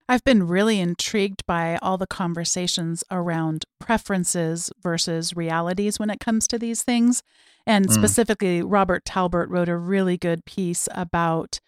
I've 0.07 0.23
been 0.23 0.47
really 0.47 0.79
intrigued 0.79 1.45
by 1.47 1.79
all 1.81 1.97
the 1.97 2.05
conversations 2.05 3.03
around 3.09 3.65
preferences 3.79 4.69
versus 4.79 5.35
realities 5.35 5.97
when 5.97 6.11
it 6.11 6.19
comes 6.19 6.47
to 6.49 6.59
these 6.59 6.83
things. 6.83 7.23
And 7.67 7.88
mm. 7.88 7.91
specifically, 7.91 8.62
Robert 8.62 9.06
Talbert 9.06 9.49
wrote 9.49 9.69
a 9.69 9.78
really 9.78 10.17
good 10.17 10.45
piece 10.45 10.88
about 10.91 11.60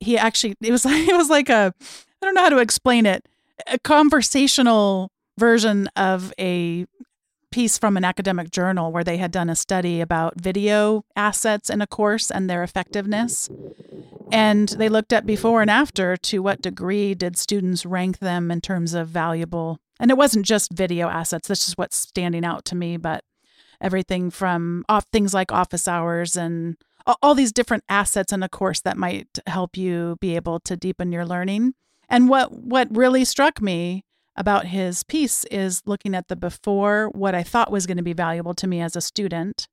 he 0.00 0.16
actually 0.16 0.54
it 0.60 0.70
was 0.70 0.84
like 0.86 1.08
it 1.08 1.16
was 1.16 1.30
like 1.30 1.48
a 1.48 1.74
I 1.80 2.26
don't 2.26 2.34
know 2.34 2.42
how 2.42 2.48
to 2.48 2.58
explain 2.58 3.06
it, 3.06 3.26
a 3.66 3.78
conversational 3.78 5.10
version 5.38 5.88
of 5.96 6.32
a 6.38 6.86
piece 7.50 7.78
from 7.78 7.96
an 7.96 8.04
academic 8.04 8.50
journal 8.50 8.92
where 8.92 9.04
they 9.04 9.16
had 9.16 9.30
done 9.30 9.48
a 9.48 9.56
study 9.56 10.00
about 10.00 10.38
video 10.40 11.04
assets 11.16 11.70
in 11.70 11.80
a 11.80 11.86
course 11.86 12.30
and 12.30 12.48
their 12.48 12.62
effectiveness. 12.62 13.48
And 14.30 14.68
they 14.68 14.88
looked 14.90 15.12
at 15.12 15.24
before 15.24 15.62
and 15.62 15.70
after 15.70 16.16
to 16.16 16.42
what 16.42 16.60
degree 16.60 17.14
did 17.14 17.38
students 17.38 17.86
rank 17.86 18.18
them 18.18 18.50
in 18.50 18.60
terms 18.60 18.92
of 18.92 19.08
valuable. 19.08 19.78
And 19.98 20.10
it 20.10 20.18
wasn't 20.18 20.44
just 20.44 20.72
video 20.72 21.08
assets, 21.08 21.48
this 21.48 21.66
is 21.68 21.78
what's 21.78 21.96
standing 21.96 22.44
out 22.44 22.64
to 22.66 22.74
me, 22.74 22.98
but 22.98 23.24
everything 23.80 24.30
from 24.30 24.84
off 24.88 25.06
things 25.12 25.32
like 25.32 25.52
office 25.52 25.86
hours 25.86 26.36
and 26.36 26.76
all 27.22 27.34
these 27.34 27.52
different 27.52 27.84
assets 27.88 28.32
in 28.32 28.42
a 28.42 28.48
course 28.48 28.80
that 28.80 28.96
might 28.96 29.38
help 29.46 29.76
you 29.76 30.16
be 30.20 30.36
able 30.36 30.60
to 30.60 30.76
deepen 30.76 31.12
your 31.12 31.24
learning. 31.24 31.74
And 32.08 32.28
what 32.28 32.52
what 32.52 32.88
really 32.94 33.24
struck 33.24 33.62
me 33.62 34.04
about 34.36 34.66
his 34.66 35.02
piece 35.02 35.44
is 35.44 35.82
looking 35.86 36.14
at 36.14 36.28
the 36.28 36.36
before, 36.36 37.08
what 37.08 37.34
I 37.34 37.42
thought 37.42 37.72
was 37.72 37.86
going 37.86 37.96
to 37.96 38.02
be 38.02 38.12
valuable 38.12 38.54
to 38.54 38.66
me 38.66 38.80
as 38.80 38.94
a 38.94 39.00
student, 39.00 39.66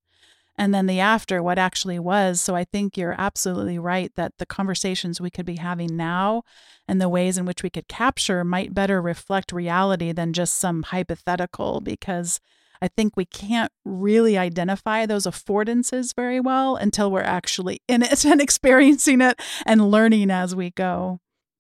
and 0.58 0.74
then 0.74 0.86
the 0.86 1.00
after, 1.00 1.44
what 1.44 1.60
actually 1.60 2.00
was. 2.00 2.40
So 2.42 2.56
I 2.56 2.64
think 2.64 2.98
you're 2.98 3.16
absolutely 3.18 3.78
right 3.78 4.12
that 4.16 4.34
the 4.38 4.46
conversations 4.46 5.20
we 5.20 5.30
could 5.30 5.46
be 5.46 5.58
having 5.58 5.98
now 5.98 6.44
and 6.88 7.02
the 7.02 7.10
ways 7.10 7.38
in 7.38 7.46
which 7.46 7.62
we 7.62 7.70
could 7.70 7.88
capture 7.88 8.44
might 8.44 8.74
better 8.74 9.02
reflect 9.02 9.52
reality 9.52 10.14
than 10.14 10.32
just 10.32 10.58
some 10.58 10.84
hypothetical, 10.84 11.82
because 11.82 12.40
I 12.82 12.88
think 12.88 13.16
we 13.16 13.26
can't 13.26 13.72
really 13.84 14.38
identify 14.38 15.06
those 15.06 15.26
affordances 15.26 16.16
very 16.16 16.40
well 16.40 16.76
until 16.76 17.12
we're 17.12 17.22
actually 17.22 17.82
in 17.88 18.04
it 18.04 18.26
and 18.26 18.42
experiencing 18.42 19.22
it 19.22 19.40
and 19.66 19.90
learning 19.92 20.32
as 20.32 20.56
we 20.56 20.72
go. 20.72 21.20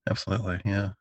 Absolutely. 0.09 0.61
Yeah. 0.63 0.91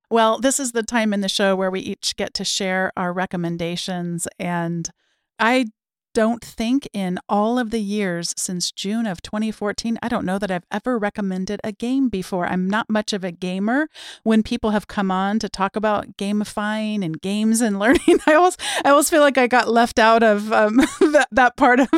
Well, 0.10 0.40
this 0.40 0.62
is 0.62 0.72
the 0.72 0.82
time 0.82 1.12
in 1.12 1.20
the 1.20 1.28
show 1.28 1.58
where 1.58 1.70
we 1.70 1.82
each 1.82 2.16
get 2.16 2.34
to 2.36 2.46
share 2.46 2.94
our 2.96 3.12
recommendations. 3.12 4.30
And 4.40 4.90
I 5.40 5.66
don't 6.14 6.44
think 6.44 6.88
in 6.94 7.20
all 7.30 7.58
of 7.58 7.72
the 7.72 7.80
years 7.80 8.34
since 8.38 8.72
June 8.72 9.06
of 9.06 9.22
2014, 9.22 9.98
I 10.02 10.10
don't 10.10 10.26
know 10.26 10.38
that 10.38 10.52
I've 10.52 10.66
ever 10.72 10.98
recommended 10.98 11.60
a 11.64 11.72
game 11.72 12.10
before. 12.10 12.46
I'm 12.48 12.70
not 12.70 12.90
much 12.90 13.14
of 13.14 13.24
a 13.24 13.32
gamer. 13.32 13.88
When 14.24 14.44
people 14.44 14.72
have 14.72 14.88
come 14.88 15.12
on 15.12 15.40
to 15.40 15.50
talk 15.50 15.76
about 15.76 16.18
gamifying 16.18 17.04
and 17.04 17.22
games 17.22 17.62
and 17.62 17.80
learning, 17.80 18.20
I 18.28 18.34
always, 18.34 18.58
I 18.84 18.90
always 18.90 19.10
feel 19.10 19.22
like 19.22 19.38
I 19.38 19.48
got 19.48 19.70
left 19.70 20.00
out 20.00 20.24
of 20.24 20.52
um, 20.52 20.78
that, 21.12 21.28
that 21.32 21.58
part 21.58 21.80
of 21.80 21.90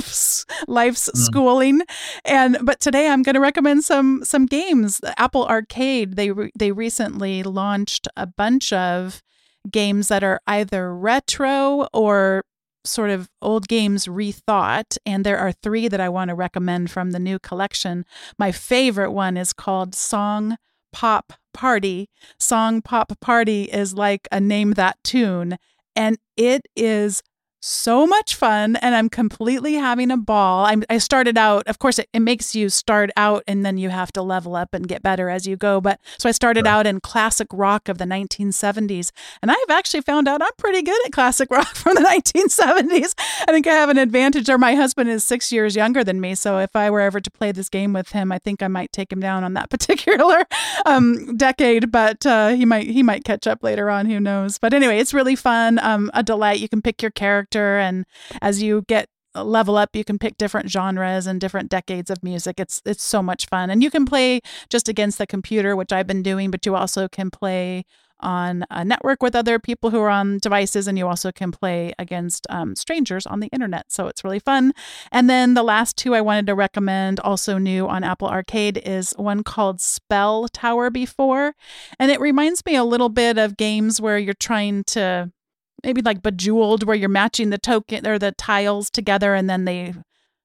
life's 0.68 1.10
mm. 1.10 1.18
schooling. 1.18 1.82
And 2.26 2.58
but 2.62 2.80
today 2.80 3.08
I'm 3.08 3.24
going 3.24 3.36
to 3.36 3.40
recommend 3.40 3.84
some 3.84 4.24
some 4.24 4.46
games. 4.46 5.02
Apple 5.18 5.46
Arcade 5.46 6.16
they 6.16 6.32
re- 6.32 6.52
they 6.58 6.72
recently 6.72 7.44
launched 7.44 8.08
a 8.16 8.26
bunch 8.26 8.72
of 8.74 9.22
games 9.70 10.10
that 10.10 10.24
are 10.24 10.42
either 10.48 10.94
retro 10.94 11.88
or 11.94 12.44
sort 12.86 13.10
of 13.10 13.30
old 13.42 13.68
games 13.68 14.08
rethought. 14.08 14.98
And 15.06 15.26
there 15.26 15.38
are 15.38 15.52
three 15.52 15.88
that 15.88 16.02
I 16.02 16.10
want 16.10 16.30
to 16.30 16.36
recommend 16.36 16.92
from 16.92 17.12
the 17.12 17.20
new 17.20 17.40
collection. 17.40 18.06
My 18.38 18.52
favorite 18.52 19.12
one 19.12 19.38
is 19.38 19.54
called 19.54 19.96
Song 19.96 20.58
Pop 20.92 21.34
Party. 21.54 22.10
Song 22.40 22.82
Pop 22.82 23.20
Party 23.20 23.64
is 23.64 23.94
like 23.94 24.28
a 24.32 24.40
name 24.40 24.74
that 24.74 24.98
tune. 25.04 25.58
And 25.96 26.18
it 26.36 26.68
is 26.76 27.22
so 27.66 28.06
much 28.06 28.36
fun 28.36 28.76
and 28.76 28.94
I'm 28.94 29.08
completely 29.08 29.76
having 29.76 30.12
a 30.12 30.18
ball. 30.18 30.66
I'm, 30.66 30.84
i 30.90 30.98
started 30.98 31.38
out, 31.38 31.66
of 31.68 31.80
course, 31.80 31.98
it, 31.98 32.10
it, 32.12 32.20
makes 32.20 32.54
you 32.54 32.68
start 32.68 33.10
out 33.16 33.42
and 33.48 33.66
then 33.66 33.78
you 33.78 33.90
have 33.90 34.12
to 34.14 34.22
level 34.22 34.58
up 34.58 34.74
and 34.74 34.86
get 34.86 35.02
better 35.02 35.30
as 35.30 35.48
you 35.48 35.56
go. 35.56 35.80
But 35.80 36.02
so 36.18 36.28
I 36.28 36.34
started 36.34 36.66
right. 36.66 36.72
out 36.72 36.88
in 36.88 37.00
classic 37.00 37.48
rock 37.54 37.88
of 37.88 38.00
the 38.00 38.06
1970s. 38.06 39.12
And 39.42 39.50
I've 39.50 39.70
actually 39.70 40.02
found 40.02 40.28
out 40.28 40.42
I'm 40.42 40.52
pretty 40.58 40.82
good 40.82 41.06
at 41.06 41.14
classic 41.14 41.50
rock 41.52 41.68
from 41.76 41.96
the 41.96 42.02
1970s. 42.02 43.14
I 43.48 43.52
think 43.54 43.66
I 43.66 43.74
have 43.74 43.90
an 43.90 43.98
advantage, 43.98 44.50
or 44.50 44.58
my 44.58 44.76
husband 44.76 45.10
is 45.10 45.24
six 45.24 45.50
years 45.52 45.74
younger 45.74 46.04
than 46.04 46.20
me. 46.20 46.36
So 46.36 46.60
if 46.60 46.76
I 46.76 46.90
were 46.90 47.00
ever 47.00 47.22
to 47.22 47.32
play 47.32 47.54
this 47.54 47.70
game 47.70 47.94
with 47.94 48.10
him, 48.10 48.34
I 48.34 48.40
think 48.40 48.62
I 48.62 48.68
might 48.68 48.92
take 48.92 49.10
him 49.10 49.22
down 49.22 49.46
on 49.46 49.54
that 49.54 49.70
particular 49.70 50.46
um, 50.86 51.38
decade. 51.38 51.94
But 51.94 52.26
uh, 52.26 52.50
he 52.50 52.66
might 52.66 52.88
he 52.88 53.04
might 53.04 53.24
catch 53.24 53.48
up 53.48 53.64
later 53.64 53.90
on. 53.90 54.08
Who 54.08 54.20
knows? 54.20 54.58
But 54.58 54.74
anyway, 54.74 55.00
it's 55.00 55.14
really 55.14 55.38
fun. 55.38 55.80
Um, 55.80 56.12
a 56.14 56.24
delight. 56.24 56.60
You 56.60 56.68
can 56.68 56.82
pick 56.82 57.02
your 57.02 57.12
character 57.12 57.53
character. 57.54 57.80
And 57.80 58.06
as 58.42 58.62
you 58.62 58.84
get 58.88 59.08
level 59.36 59.78
up 59.78 59.96
you 59.96 60.04
can 60.04 60.20
pick 60.20 60.38
different 60.38 60.70
genres 60.70 61.26
and 61.26 61.42
different 61.42 61.70
decades 61.70 62.12
of 62.12 62.22
music. 62.22 62.60
It's 62.60 62.82
it's 62.86 63.04
so 63.04 63.24
much 63.24 63.48
fun. 63.48 63.72
And 63.72 63.82
you 63.82 63.90
can 63.90 64.06
play 64.06 64.42
just 64.70 64.88
against 64.88 65.18
the 65.18 65.26
computer 65.26 65.76
which 65.76 65.92
i've 65.92 66.06
been 66.08 66.22
doing 66.22 66.52
but 66.52 66.66
you 66.68 66.76
also 66.76 67.08
can 67.08 67.32
play 67.32 67.84
on 68.20 68.64
a 68.70 68.86
network 68.86 69.22
with 69.22 69.36
other 69.36 69.60
people 69.60 69.90
who 69.90 70.00
are 70.00 70.10
on 70.10 70.38
devices 70.38 70.88
and 70.88 70.98
you 70.98 71.08
also 71.08 71.32
can 71.32 71.52
play 71.52 71.94
against 72.00 72.48
um, 72.50 72.76
strangers 72.76 73.26
on 73.26 73.40
the 73.42 73.48
internet. 73.48 73.92
So 73.92 74.08
it's 74.08 74.24
really 74.24 74.40
fun. 74.40 74.72
And 75.12 75.30
then 75.30 75.56
the 75.56 75.64
last 75.64 75.98
two 75.98 76.14
i 76.16 76.22
wanted 76.22 76.46
to 76.48 76.56
recommend 76.56 77.20
also 77.20 77.58
new 77.58 77.88
on 77.88 78.04
apple 78.04 78.30
arcade 78.30 78.78
is 78.86 79.14
one 79.18 79.44
called 79.44 79.82
spell 79.82 80.48
tower 80.48 80.92
before. 80.92 81.54
And 82.00 82.12
it 82.12 82.20
reminds 82.20 82.64
me 82.66 82.76
a 82.76 82.84
little 82.84 83.10
bit 83.10 83.38
of 83.40 83.58
games 83.58 84.00
where 84.00 84.20
you're 84.20 84.36
trying 84.36 84.84
to 84.96 85.32
maybe 85.84 86.02
like 86.02 86.22
bejeweled 86.22 86.84
where 86.84 86.96
you're 86.96 87.10
matching 87.10 87.50
the 87.50 87.58
token 87.58 88.08
or 88.08 88.18
the 88.18 88.32
tiles 88.34 88.90
together 88.90 89.34
and 89.34 89.50
then 89.50 89.66
they 89.66 89.94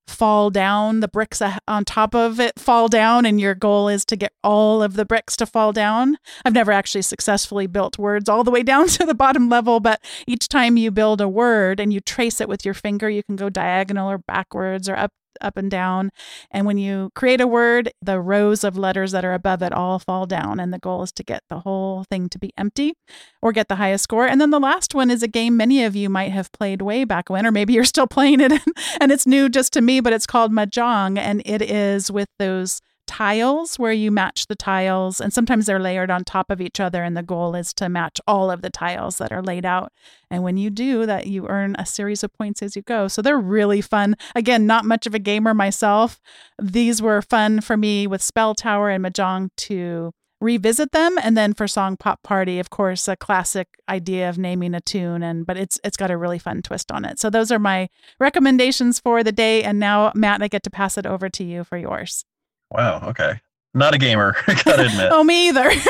fall 0.07 0.49
down 0.49 1.01
the 1.01 1.09
bricks 1.09 1.43
on 1.69 1.85
top 1.85 2.15
of 2.15 2.41
it 2.41 2.59
fall 2.59 2.89
down 2.89 3.27
and 3.27 3.41
your 3.41 3.55
goal 3.55 3.89
is 3.89 4.07
to 4.07 4.17
get 4.17 4.33
all 4.43 4.83
of 4.83 4.95
the 4.95 5.05
bricks 5.05 5.37
to 5.37 5.45
fall 5.45 5.73
down? 5.73 6.17
I've 6.45 6.55
never 6.55 6.73
actually 6.73 7.03
successfully 7.03 7.67
built 7.67 7.99
words 7.99 8.29
all 8.29 8.43
the 8.43 8.51
way 8.51 8.63
down 8.69 8.89
to 8.89 9.05
the 9.05 9.15
bottom 9.15 9.49
level 9.49 9.81
but 9.81 10.03
each 10.27 10.49
time 10.49 10.77
you 10.77 10.91
build 10.91 11.21
a 11.21 11.29
word 11.29 11.79
and 11.79 11.93
you 11.93 12.01
trace 12.01 12.41
it 12.41 12.49
with 12.49 12.65
your 12.65 12.75
finger 12.75 13.11
you 13.11 13.23
can 13.23 13.37
go 13.37 13.51
diagonal 13.51 14.11
or 14.11 14.19
backwards 14.19 14.89
or 14.89 14.97
up 14.97 15.13
up 15.41 15.57
and 15.57 15.71
down. 15.71 16.11
And 16.51 16.67
when 16.67 16.79
you 16.79 17.11
create 17.15 17.41
a 17.41 17.47
word, 17.47 17.93
the 18.03 18.21
rows 18.21 18.65
of 18.65 18.77
letters 18.77 19.13
that 19.13 19.25
are 19.25 19.35
above 19.35 19.63
it 19.63 19.73
all 19.73 19.99
fall 19.99 20.27
down. 20.27 20.61
And 20.61 20.73
the 20.73 20.79
goal 20.79 21.03
is 21.03 21.13
to 21.13 21.23
get 21.23 21.43
the 21.49 21.61
whole 21.61 22.05
thing 22.05 22.29
to 22.31 22.39
be 22.39 22.53
empty 22.57 22.95
or 23.43 23.53
get 23.53 23.69
the 23.69 23.77
highest 23.77 24.05
score. 24.05 24.27
And 24.27 24.41
then 24.41 24.51
the 24.51 24.61
last 24.61 24.95
one 24.95 25.11
is 25.11 25.23
a 25.23 25.29
game 25.29 25.57
many 25.57 25.85
of 25.85 25.97
you 25.97 26.09
might 26.09 26.33
have 26.33 26.53
played 26.53 26.83
way 26.83 27.05
back 27.05 27.31
when, 27.31 27.47
or 27.47 27.53
maybe 27.53 27.73
you're 27.73 27.85
still 27.85 28.07
playing 28.19 28.41
it 28.41 28.53
and 29.01 29.13
it's 29.13 29.27
new 29.27 29.49
just 29.49 29.73
to 29.75 29.81
me, 29.81 30.01
but 30.01 30.13
it's 30.13 30.27
called 30.27 30.53
Mahjong. 30.53 31.19
And 31.19 31.43
it 31.45 31.63
is 31.63 32.11
with 32.11 32.29
those 32.39 32.81
tiles 33.09 33.79
where 33.79 33.93
you 33.93 34.11
match 34.11 34.47
the 34.47 34.55
tiles 34.55 35.21
and 35.21 35.33
sometimes 35.33 35.67
they're 35.67 35.81
layered 35.81 36.11
on 36.11 36.23
top 36.23 36.51
of 36.51 36.61
each 36.61 36.79
other 36.79 37.03
and 37.03 37.17
the 37.17 37.23
goal 37.23 37.57
is 37.57 37.73
to 37.73 37.89
match 37.89 38.21
all 38.27 38.51
of 38.51 38.61
the 38.61 38.71
tiles 38.71 39.19
that 39.19 39.33
are 39.33 39.43
laid 39.43 39.65
out. 39.65 39.91
And 40.31 40.43
when 40.43 40.59
you 40.59 40.69
do 40.71 41.07
that 41.07 41.27
you 41.27 41.49
earn 41.49 41.75
a 41.79 41.87
series 41.87 42.23
of 42.23 42.33
points 42.35 42.63
as 42.63 42.77
you 42.77 42.83
go. 42.83 43.09
So 43.09 43.23
they're 43.23 43.39
really 43.39 43.81
fun. 43.81 44.15
Again 44.37 44.67
not 44.67 44.85
much 44.85 45.07
of 45.07 45.15
a 45.15 45.19
gamer 45.19 45.55
myself. 45.55 46.21
These 46.61 47.01
were 47.01 47.23
fun 47.23 47.63
for 47.63 47.77
me 47.77 48.07
with 48.07 48.23
spell 48.23 48.55
tower 48.55 48.91
and 48.91 49.05
mahjong 49.05 49.51
to 49.57 50.13
revisit 50.41 50.93
them 50.93 51.17
and 51.21 51.37
then 51.37 51.53
for 51.53 51.67
song 51.67 51.97
pop 51.97 52.23
party 52.23 52.61
of 52.61 52.71
course 52.71 53.09
a 53.09 53.17
classic 53.17 53.67
idea 53.89 54.29
of 54.29 54.39
naming 54.39 54.73
a 54.73 54.81
tune 54.81 55.21
and 55.21 55.45
but 55.45 55.57
it's 55.57 55.81
it's 55.83 55.97
got 55.97 56.13
a 56.13 56.17
really 56.17 56.39
fun 56.39 56.63
twist 56.63 56.93
on 56.93 57.05
it. 57.05 57.19
So 57.19 57.31
those 57.31 57.51
are 57.51 57.59
my 57.59 57.89
recommendations 58.21 59.01
for 59.01 59.25
the 59.25 59.33
day 59.33 59.65
and 59.65 59.81
now 59.81 60.13
matt 60.15 60.43
i 60.43 60.47
get 60.49 60.63
to 60.63 60.71
pass 60.71 60.99
it 60.99 61.07
over 61.07 61.29
to 61.31 61.43
you 61.43 61.65
for 61.65 61.79
yours 61.79 62.25
Wow. 62.71 63.09
Okay. 63.09 63.41
Not 63.75 63.95
a 63.95 63.99
gamer. 63.99 64.37
gotta 64.65 64.87
admit. 64.87 65.09
oh, 65.13 65.25
me 65.25 65.49
either. 65.49 65.71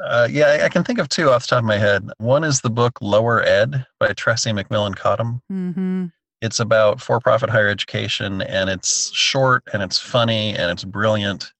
Uh, 0.00 0.28
yeah, 0.30 0.60
I, 0.62 0.68
can 0.68 0.84
think 0.84 1.00
of 1.00 1.08
two 1.08 1.28
off 1.30 1.42
the 1.42 1.48
top 1.48 1.58
of 1.58 1.64
my 1.64 1.76
head. 1.76 2.08
One 2.18 2.44
is 2.44 2.60
the 2.60 2.70
book 2.70 2.98
Lower 3.00 3.42
Ed 3.42 3.84
by 3.98 4.10
Tressie 4.10 4.54
McMillan 4.56 4.94
Cottom. 4.94 5.42
Mm-hmm. 5.50 6.06
It's 6.40 6.60
about 6.60 7.00
for 7.00 7.18
profit 7.18 7.50
higher 7.50 7.68
education, 7.68 8.42
and 8.42 8.70
it's 8.70 9.12
short 9.12 9.64
and 9.72 9.82
it's 9.82 9.98
funny 9.98 10.54
and 10.54 10.70
it's 10.70 10.84
brilliant 10.84 11.52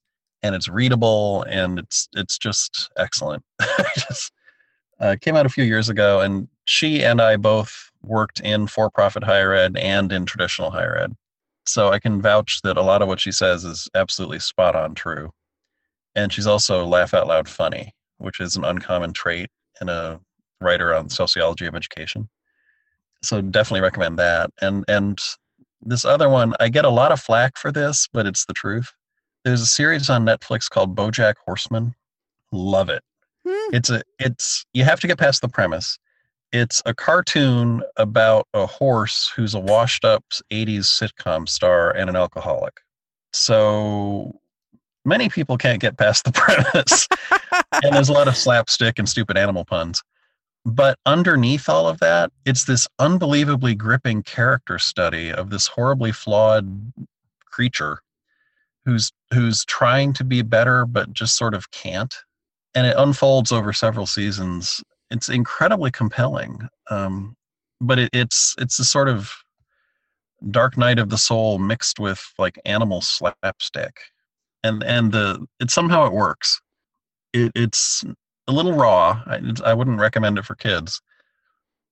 and 0.45 0.55
it's 0.55 0.69
readable 0.69 1.43
and 1.49 1.81
it's 1.81 2.09
it's 2.15 2.39
just 2.39 2.91
excellent. 2.97 3.43
just 3.95 4.33
uh, 5.01 5.17
came 5.21 5.35
out 5.35 5.47
a 5.47 5.51
few 5.51 5.65
years 5.65 5.89
ago, 5.89 6.21
and 6.21 6.47
she 6.65 7.05
and 7.05 7.21
I 7.21 7.37
both 7.37 7.91
worked 8.05 8.39
in 8.41 8.69
for 8.69 8.89
profit 8.89 9.25
higher 9.25 9.53
ed 9.53 9.77
and 9.77 10.13
in 10.13 10.27
traditional 10.27 10.71
higher 10.71 10.97
ed. 10.97 11.17
So 11.69 11.91
I 11.91 11.99
can 11.99 12.23
vouch 12.23 12.61
that 12.63 12.79
a 12.79 12.83
lot 12.83 13.03
of 13.03 13.09
what 13.09 13.21
she 13.21 13.31
says 13.31 13.65
is 13.65 13.89
absolutely 13.95 14.39
spot 14.39 14.75
on 14.75 14.95
true. 14.95 15.31
And 16.15 16.33
she's 16.33 16.47
also 16.47 16.87
laugh 16.87 17.13
out 17.13 17.27
loud 17.27 17.49
funny, 17.49 17.93
which 18.17 18.41
is 18.41 18.57
an 18.57 18.65
uncommon 18.65 19.13
trait 19.13 19.51
in 19.81 19.89
a 19.89 20.19
writer 20.61 20.95
on 20.95 21.11
sociology 21.11 21.67
of 21.67 21.75
education. 21.75 22.29
So 23.23 23.43
definitely 23.43 23.83
recommend 23.83 24.19
that. 24.19 24.51
And 24.63 24.85
and 24.89 25.21
this 25.83 26.05
other 26.05 26.29
one, 26.29 26.55
I 26.59 26.71
get 26.71 26.87
a 26.87 26.91
lot 26.91 27.13
of 27.13 27.21
flack 27.21 27.59
for 27.59 27.71
this, 27.71 28.09
but 28.13 28.27
it's 28.27 28.47
the 28.47 28.55
truth. 28.55 28.93
There's 29.45 29.61
a 29.61 29.67
series 29.67 30.09
on 30.09 30.25
Netflix 30.25 30.71
called 30.71 30.97
BoJack 30.97 31.35
Horseman. 31.45 31.95
Love 32.51 32.89
it. 32.89 33.03
Hmm. 33.47 33.75
It's 33.75 33.91
a 33.91 34.03
it's 34.19 34.65
you 34.73 34.85
have 34.85 35.01
to 35.01 35.07
get 35.07 35.19
past 35.19 35.43
the 35.43 35.49
premise. 35.49 35.99
It's 36.53 36.83
a 36.87 36.95
cartoon 36.95 37.83
about 37.97 38.47
a 38.55 38.67
horse 38.67 39.31
who's 39.35 39.55
a 39.55 39.61
washed 39.61 40.05
up 40.05 40.25
80s 40.51 40.87
sitcom 40.87 41.49
star 41.49 41.91
and 41.91 42.09
an 42.09 42.17
alcoholic. 42.17 42.81
So 43.33 44.41
many 45.05 45.29
people 45.29 45.59
can't 45.59 45.81
get 45.81 45.99
past 45.99 46.25
the 46.25 46.33
premise. 46.33 47.09
and 47.83 47.95
there's 47.95 48.09
a 48.09 48.15
lot 48.15 48.29
of 48.29 48.37
slapstick 48.37 48.99
and 48.99 49.09
stupid 49.09 49.37
animal 49.37 49.65
puns. 49.65 50.03
But 50.65 50.99
underneath 51.07 51.69
all 51.69 51.89
of 51.89 52.01
that, 52.01 52.31
it's 52.45 52.65
this 52.65 52.89
unbelievably 52.99 53.75
gripping 53.75 54.23
character 54.23 54.79
study 54.79 55.33
of 55.33 55.51
this 55.51 55.67
horribly 55.67 56.13
flawed 56.13 56.93
creature 57.47 58.01
who's 58.85 59.13
who's 59.33 59.65
trying 59.65 60.13
to 60.15 60.25
be 60.25 60.43
better 60.43 60.87
but 60.87 61.13
just 61.13 61.37
sort 61.37 61.55
of 61.55 61.71
can't. 61.71 62.15
And 62.75 62.87
it 62.87 62.97
unfolds 62.99 63.51
over 63.51 63.73
several 63.73 64.07
seasons. 64.07 64.83
It's 65.11 65.29
incredibly 65.29 65.91
compelling. 65.91 66.69
Um, 66.91 67.37
but 67.81 67.99
it, 67.99 68.11
it's 68.13 68.55
it's 68.59 68.79
a 68.79 68.85
sort 68.85 69.09
of 69.09 69.33
dark 70.51 70.77
night 70.77 70.99
of 70.99 71.09
the 71.09 71.19
soul 71.19 71.59
mixed 71.59 71.99
with 71.99 72.23
like 72.39 72.59
animal 72.65 73.01
slapstick. 73.01 74.01
And 74.65 74.83
and 74.83 75.13
the 75.13 75.47
it 75.61 75.71
somehow 75.71 76.07
it 76.07 76.13
works. 76.13 76.61
It, 77.33 77.53
it's 77.55 78.05
a 78.47 78.53
little 78.53 78.73
raw. 78.73 79.23
I, 79.27 79.41
I 79.65 79.75
wouldn't 79.75 80.01
recommend 80.01 80.39
it 80.39 80.45
for 80.45 80.55
kids, 80.55 81.01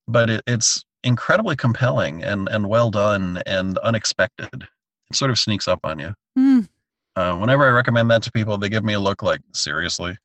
but 0.09 0.31
it, 0.31 0.43
it's 0.47 0.85
incredibly 1.05 1.55
compelling 1.55 2.25
and, 2.25 2.49
and 2.49 2.69
well 2.69 2.91
done 2.91 3.43
and 3.47 3.79
unexpected. 3.79 4.67
It 5.11 5.17
sort 5.17 5.31
of 5.31 5.39
sneaks 5.39 5.69
up 5.69 5.81
on 5.85 5.99
you. 5.99 6.15
Mm. 6.37 6.69
Uh, 7.15 7.37
whenever 7.37 7.65
I 7.67 7.71
recommend 7.71 8.11
that 8.11 8.23
to 8.25 8.33
people, 8.33 8.59
they 8.59 8.69
give 8.69 8.85
me 8.85 8.95
a 8.95 9.01
look 9.01 9.23
like, 9.23 9.41
seriously? 9.53 10.19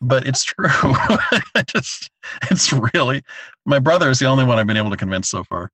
But 0.00 0.26
it's 0.26 0.44
true. 0.44 0.68
just, 1.66 2.10
it's 2.50 2.72
really, 2.94 3.22
my 3.64 3.78
brother 3.78 4.10
is 4.10 4.18
the 4.18 4.26
only 4.26 4.44
one 4.44 4.58
I've 4.58 4.66
been 4.66 4.76
able 4.76 4.90
to 4.90 4.96
convince 4.96 5.28
so 5.28 5.44
far. 5.44 5.70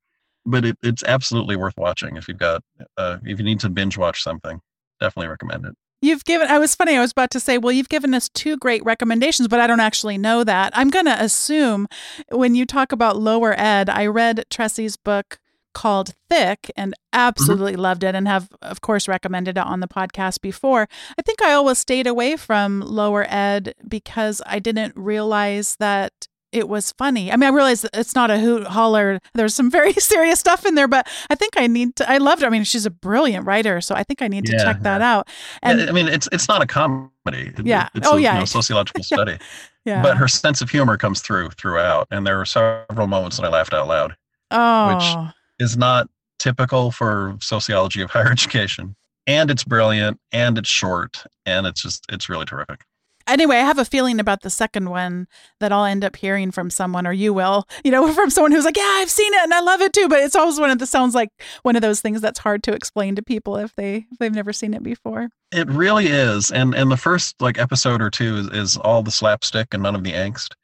But 0.47 0.65
it, 0.65 0.79
it's 0.83 1.03
absolutely 1.05 1.57
worth 1.57 1.75
watching 1.79 2.17
if 2.17 2.29
you've 2.29 2.39
got, 2.39 2.63
uh, 2.99 3.19
if 3.25 3.39
you 3.39 3.45
need 3.45 3.61
to 3.61 3.71
binge 3.71 3.97
watch 3.97 4.23
something. 4.23 4.61
Definitely 5.01 5.29
recommend 5.29 5.65
it. 5.65 5.75
You've 6.03 6.25
given, 6.27 6.49
I 6.49 6.59
was 6.59 6.75
funny. 6.75 6.97
I 6.97 7.01
was 7.01 7.13
about 7.13 7.31
to 7.31 7.41
say, 7.41 7.57
well, 7.57 7.73
you've 7.73 7.89
given 7.89 8.13
us 8.13 8.29
two 8.29 8.59
great 8.59 8.85
recommendations, 8.85 9.49
but 9.49 9.59
I 9.59 9.67
don't 9.67 9.81
actually 9.81 10.19
know 10.19 10.45
that. 10.45 10.71
I'm 10.77 10.91
going 10.91 11.07
to 11.07 11.23
assume 11.23 11.89
when 12.31 12.55
you 12.55 12.67
talk 12.67 12.93
about 12.93 13.17
lower 13.17 13.59
ed, 13.59 13.89
I 13.89 14.05
read 14.05 14.45
Tressie's 14.51 14.99
book 14.99 15.39
called 15.75 16.15
Thick 16.31 16.71
and 16.77 16.95
absolutely 17.13 17.73
mm-hmm. 17.73 17.83
loved 17.83 18.05
it 18.05 18.15
and 18.15 18.27
have, 18.27 18.49
of 18.63 18.81
course, 18.81 19.07
recommended 19.07 19.59
it 19.59 19.65
on 19.65 19.81
the 19.81 19.89
podcast 19.89 20.41
before. 20.41 20.89
I 21.19 21.23
think 21.23 21.43
I 21.43 21.53
always 21.53 21.79
stayed 21.79 22.07
away 22.07 22.37
from 22.37 22.81
lower 22.81 23.27
ed 23.29 23.75
because 23.87 24.41
I 24.47 24.59
didn't 24.59 24.97
realize 24.97 25.77
that 25.77 26.29
it 26.55 26.69
was 26.69 26.93
funny. 26.93 27.33
I 27.33 27.37
mean, 27.37 27.51
I 27.51 27.53
realize 27.53 27.85
it's 27.93 28.15
not 28.15 28.31
a 28.31 28.39
hoot 28.39 28.65
holler. 28.69 29.19
There's 29.35 29.55
some 29.55 29.71
very 29.71 29.93
serious 29.99 30.39
stuff 30.39 30.65
in 30.65 30.77
there, 30.77 30.87
but 30.87 31.07
I 31.29 31.35
think 31.35 31.55
I 31.57 31.67
need 31.67 31.97
to. 31.97 32.09
I 32.09 32.19
loved 32.19 32.43
her. 32.43 32.47
I 32.47 32.51
mean, 32.51 32.63
she's 32.63 32.87
a 32.87 32.91
brilliant 32.91 33.45
writer, 33.45 33.81
so 33.81 33.95
I 33.95 34.05
think 34.05 34.23
I 34.23 34.29
need 34.29 34.47
to 34.47 34.53
yeah, 34.53 34.63
check 34.63 34.81
that 34.83 35.03
out. 35.03 35.29
And 35.63 35.83
I 35.83 35.93
mean, 35.93 36.07
it's 36.07 36.29
it's 36.31 36.47
not 36.47 36.63
a 36.63 36.67
comedy. 36.67 37.53
Yeah. 37.63 37.89
It's 37.95 38.07
oh 38.07 38.17
a, 38.17 38.21
yeah. 38.21 38.35
You 38.35 38.39
know, 38.41 38.45
sociological 38.45 39.03
study. 39.03 39.37
yeah. 39.85 40.01
But 40.01 40.17
her 40.17 40.29
sense 40.29 40.63
of 40.63 40.71
humor 40.71 40.97
comes 40.97 41.21
through 41.21 41.51
throughout, 41.51 42.07
and 42.13 42.25
there 42.25 42.39
were 42.39 42.47
several 42.47 43.09
moments 43.09 43.37
that 43.37 43.45
I 43.45 43.49
laughed 43.49 43.75
out 43.75 43.89
loud. 43.89 44.17
Oh. 44.53 44.95
Which 44.95 45.35
is 45.59 45.77
not 45.77 46.09
typical 46.39 46.91
for 46.91 47.37
sociology 47.41 48.03
of 48.03 48.11
higher 48.11 48.29
education. 48.33 48.97
And 49.27 49.51
it's 49.51 49.65
brilliant, 49.65 50.21
and 50.33 50.59
it's 50.59 50.69
short, 50.69 51.25
and 51.47 51.67
it's 51.67 51.81
just 51.81 52.05
it's 52.11 52.29
really 52.29 52.45
terrific 52.45 52.85
anyway, 53.27 53.57
I 53.57 53.61
have 53.61 53.79
a 53.79 53.85
feeling 53.85 54.21
about 54.21 54.43
the 54.43 54.51
second 54.51 54.91
one 54.91 55.27
that 55.61 55.73
I'll 55.73 55.85
end 55.85 56.05
up 56.05 56.17
hearing 56.17 56.51
from 56.51 56.71
someone, 56.71 57.07
or 57.07 57.13
you 57.13 57.33
will, 57.33 57.67
you 57.83 57.91
know, 57.91 58.13
from 58.15 58.31
someone 58.31 58.53
who's 58.53 58.65
like, 58.65 58.77
"Yeah, 58.77 58.97
I've 58.97 59.11
seen 59.11 59.33
it 59.35 59.43
and 59.43 59.55
I 59.55 59.61
love 59.61 59.81
it 59.81 59.93
too." 59.93 60.09
But 60.09 60.21
it's 60.21 60.37
always 60.37 60.59
one 60.59 60.71
of 60.71 60.79
the 60.79 60.87
sounds 60.87 61.15
like 61.15 61.31
one 61.63 61.77
of 61.77 61.83
those 61.83 62.01
things 62.01 62.21
that's 62.21 62.39
hard 62.39 62.63
to 62.65 62.73
explain 62.73 63.15
to 63.17 63.23
people 63.23 63.57
if 63.57 63.75
they 63.77 64.07
if 64.11 64.19
they've 64.19 64.33
never 64.33 64.53
seen 64.53 64.75
it 64.75 64.83
before. 64.83 65.29
It 65.53 65.69
really 65.69 66.07
is, 66.07 66.51
and 66.51 66.75
and 66.75 66.91
the 66.91 66.97
first 66.97 67.41
like 67.41 67.59
episode 67.59 68.03
or 68.03 68.11
two 68.11 68.37
is, 68.37 68.49
is 68.51 68.77
all 68.77 69.03
the 69.03 69.11
slapstick 69.11 69.69
and 69.73 69.83
none 69.83 69.95
of 69.95 70.05
the 70.05 70.13
angst. 70.13 70.55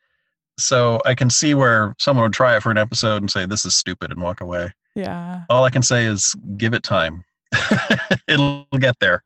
So 0.59 1.01
I 1.07 1.15
can 1.15 1.31
see 1.31 1.55
where 1.55 1.95
someone 1.99 2.25
would 2.25 2.33
try 2.35 2.57
it 2.57 2.63
for 2.63 2.71
an 2.71 2.79
episode 2.79 3.23
and 3.23 3.31
say, 3.31 3.47
"This 3.47 3.65
is 3.65 3.75
stupid," 3.75 4.11
and 4.11 4.21
walk 4.21 4.41
away. 4.41 4.73
Yeah. 5.01 5.45
All 5.49 5.65
I 5.65 5.71
can 5.71 5.83
say 5.83 6.05
is 6.05 6.35
give 6.57 6.75
it 6.75 6.83
time. 6.83 7.25
It'll 8.29 8.67
get 8.79 8.99
there 9.01 9.25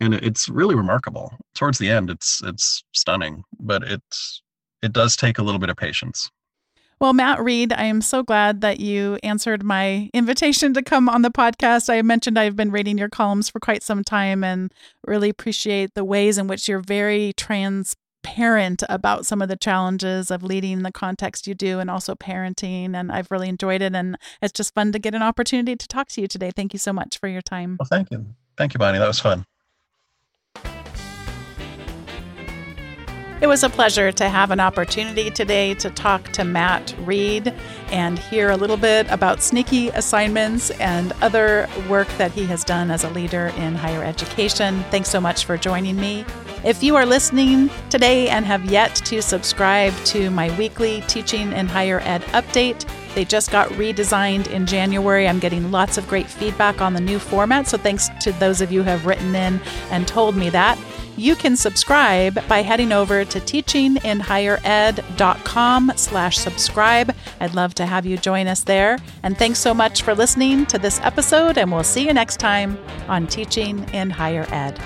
and 0.00 0.14
it's 0.14 0.48
really 0.48 0.74
remarkable. 0.74 1.32
Towards 1.54 1.78
the 1.78 1.90
end, 1.90 2.10
it's 2.10 2.42
it's 2.44 2.84
stunning, 2.92 3.44
but 3.58 3.82
it's 3.82 4.42
it 4.82 4.92
does 4.92 5.16
take 5.16 5.38
a 5.38 5.42
little 5.42 5.58
bit 5.58 5.70
of 5.70 5.76
patience. 5.76 6.30
Well, 7.00 7.12
Matt 7.12 7.42
Reed, 7.42 7.72
I 7.72 7.84
am 7.84 8.00
so 8.00 8.22
glad 8.22 8.60
that 8.60 8.80
you 8.80 9.18
answered 9.22 9.64
my 9.64 10.10
invitation 10.14 10.72
to 10.74 10.82
come 10.82 11.08
on 11.08 11.22
the 11.22 11.30
podcast. 11.30 11.92
I 11.92 12.00
mentioned 12.02 12.38
I've 12.38 12.56
been 12.56 12.70
reading 12.70 12.98
your 12.98 13.08
columns 13.08 13.48
for 13.50 13.58
quite 13.58 13.82
some 13.82 14.04
time 14.04 14.44
and 14.44 14.72
really 15.04 15.28
appreciate 15.28 15.94
the 15.94 16.04
ways 16.04 16.38
in 16.38 16.46
which 16.46 16.68
you're 16.68 16.80
very 16.80 17.32
transparent 18.24 18.82
about 18.88 19.26
some 19.26 19.42
of 19.42 19.48
the 19.48 19.56
challenges 19.56 20.30
of 20.30 20.42
leading 20.42 20.82
the 20.82 20.92
context 20.92 21.46
you 21.46 21.54
do 21.54 21.78
and 21.78 21.90
also 21.90 22.14
parenting. 22.14 22.94
And 22.94 23.12
I've 23.12 23.30
really 23.30 23.48
enjoyed 23.48 23.82
it. 23.82 23.94
And 23.94 24.16
it's 24.42 24.52
just 24.52 24.74
fun 24.74 24.92
to 24.92 24.98
get 24.98 25.14
an 25.14 25.22
opportunity 25.22 25.76
to 25.76 25.88
talk 25.88 26.08
to 26.08 26.20
you 26.20 26.26
today. 26.26 26.50
Thank 26.54 26.72
you 26.72 26.78
so 26.78 26.92
much 26.92 27.18
for 27.18 27.28
your 27.28 27.42
time. 27.42 27.76
Well, 27.78 27.88
thank 27.88 28.10
you. 28.10 28.26
Thank 28.56 28.74
you, 28.74 28.78
Bonnie. 28.78 28.98
That 28.98 29.08
was 29.08 29.20
fun. 29.20 29.44
It 33.44 33.48
was 33.48 33.62
a 33.62 33.68
pleasure 33.68 34.10
to 34.10 34.30
have 34.30 34.50
an 34.52 34.58
opportunity 34.58 35.30
today 35.30 35.74
to 35.74 35.90
talk 35.90 36.32
to 36.32 36.44
Matt 36.44 36.94
Reed 37.00 37.52
and 37.90 38.18
hear 38.18 38.48
a 38.48 38.56
little 38.56 38.78
bit 38.78 39.06
about 39.10 39.42
sneaky 39.42 39.90
assignments 39.90 40.70
and 40.70 41.12
other 41.20 41.68
work 41.86 42.08
that 42.16 42.32
he 42.32 42.46
has 42.46 42.64
done 42.64 42.90
as 42.90 43.04
a 43.04 43.10
leader 43.10 43.52
in 43.58 43.74
higher 43.74 44.02
education. 44.02 44.82
Thanks 44.84 45.10
so 45.10 45.20
much 45.20 45.44
for 45.44 45.58
joining 45.58 45.96
me. 45.96 46.24
If 46.64 46.82
you 46.82 46.96
are 46.96 47.04
listening 47.04 47.68
today 47.90 48.30
and 48.30 48.46
have 48.46 48.64
yet 48.64 48.94
to 49.04 49.20
subscribe 49.20 49.92
to 50.06 50.30
my 50.30 50.56
weekly 50.56 51.02
Teaching 51.02 51.52
in 51.52 51.66
Higher 51.66 52.00
Ed 52.00 52.22
update, 52.28 52.88
they 53.14 53.26
just 53.26 53.50
got 53.50 53.68
redesigned 53.72 54.48
in 54.48 54.64
January. 54.64 55.28
I'm 55.28 55.38
getting 55.38 55.70
lots 55.70 55.98
of 55.98 56.08
great 56.08 56.30
feedback 56.30 56.80
on 56.80 56.94
the 56.94 57.00
new 57.00 57.18
format, 57.18 57.66
so 57.66 57.76
thanks 57.76 58.08
to 58.22 58.32
those 58.32 58.62
of 58.62 58.72
you 58.72 58.82
who 58.82 58.88
have 58.88 59.04
written 59.04 59.34
in 59.34 59.60
and 59.90 60.08
told 60.08 60.34
me 60.34 60.48
that. 60.48 60.78
You 61.16 61.36
can 61.36 61.56
subscribe 61.56 62.48
by 62.48 62.62
heading 62.62 62.90
over 62.92 63.24
to 63.24 63.40
teachinginhighered.com 63.40 65.92
slash 65.96 66.38
subscribe. 66.38 67.14
I'd 67.40 67.54
love 67.54 67.74
to 67.74 67.86
have 67.86 68.04
you 68.04 68.16
join 68.16 68.48
us 68.48 68.64
there. 68.64 68.98
And 69.22 69.38
thanks 69.38 69.60
so 69.60 69.72
much 69.72 70.02
for 70.02 70.14
listening 70.14 70.66
to 70.66 70.78
this 70.78 71.00
episode, 71.00 71.58
and 71.58 71.70
we'll 71.70 71.84
see 71.84 72.06
you 72.06 72.12
next 72.12 72.40
time 72.40 72.76
on 73.08 73.26
Teaching 73.26 73.88
in 73.90 74.10
Higher 74.10 74.46
Ed. 74.50 74.80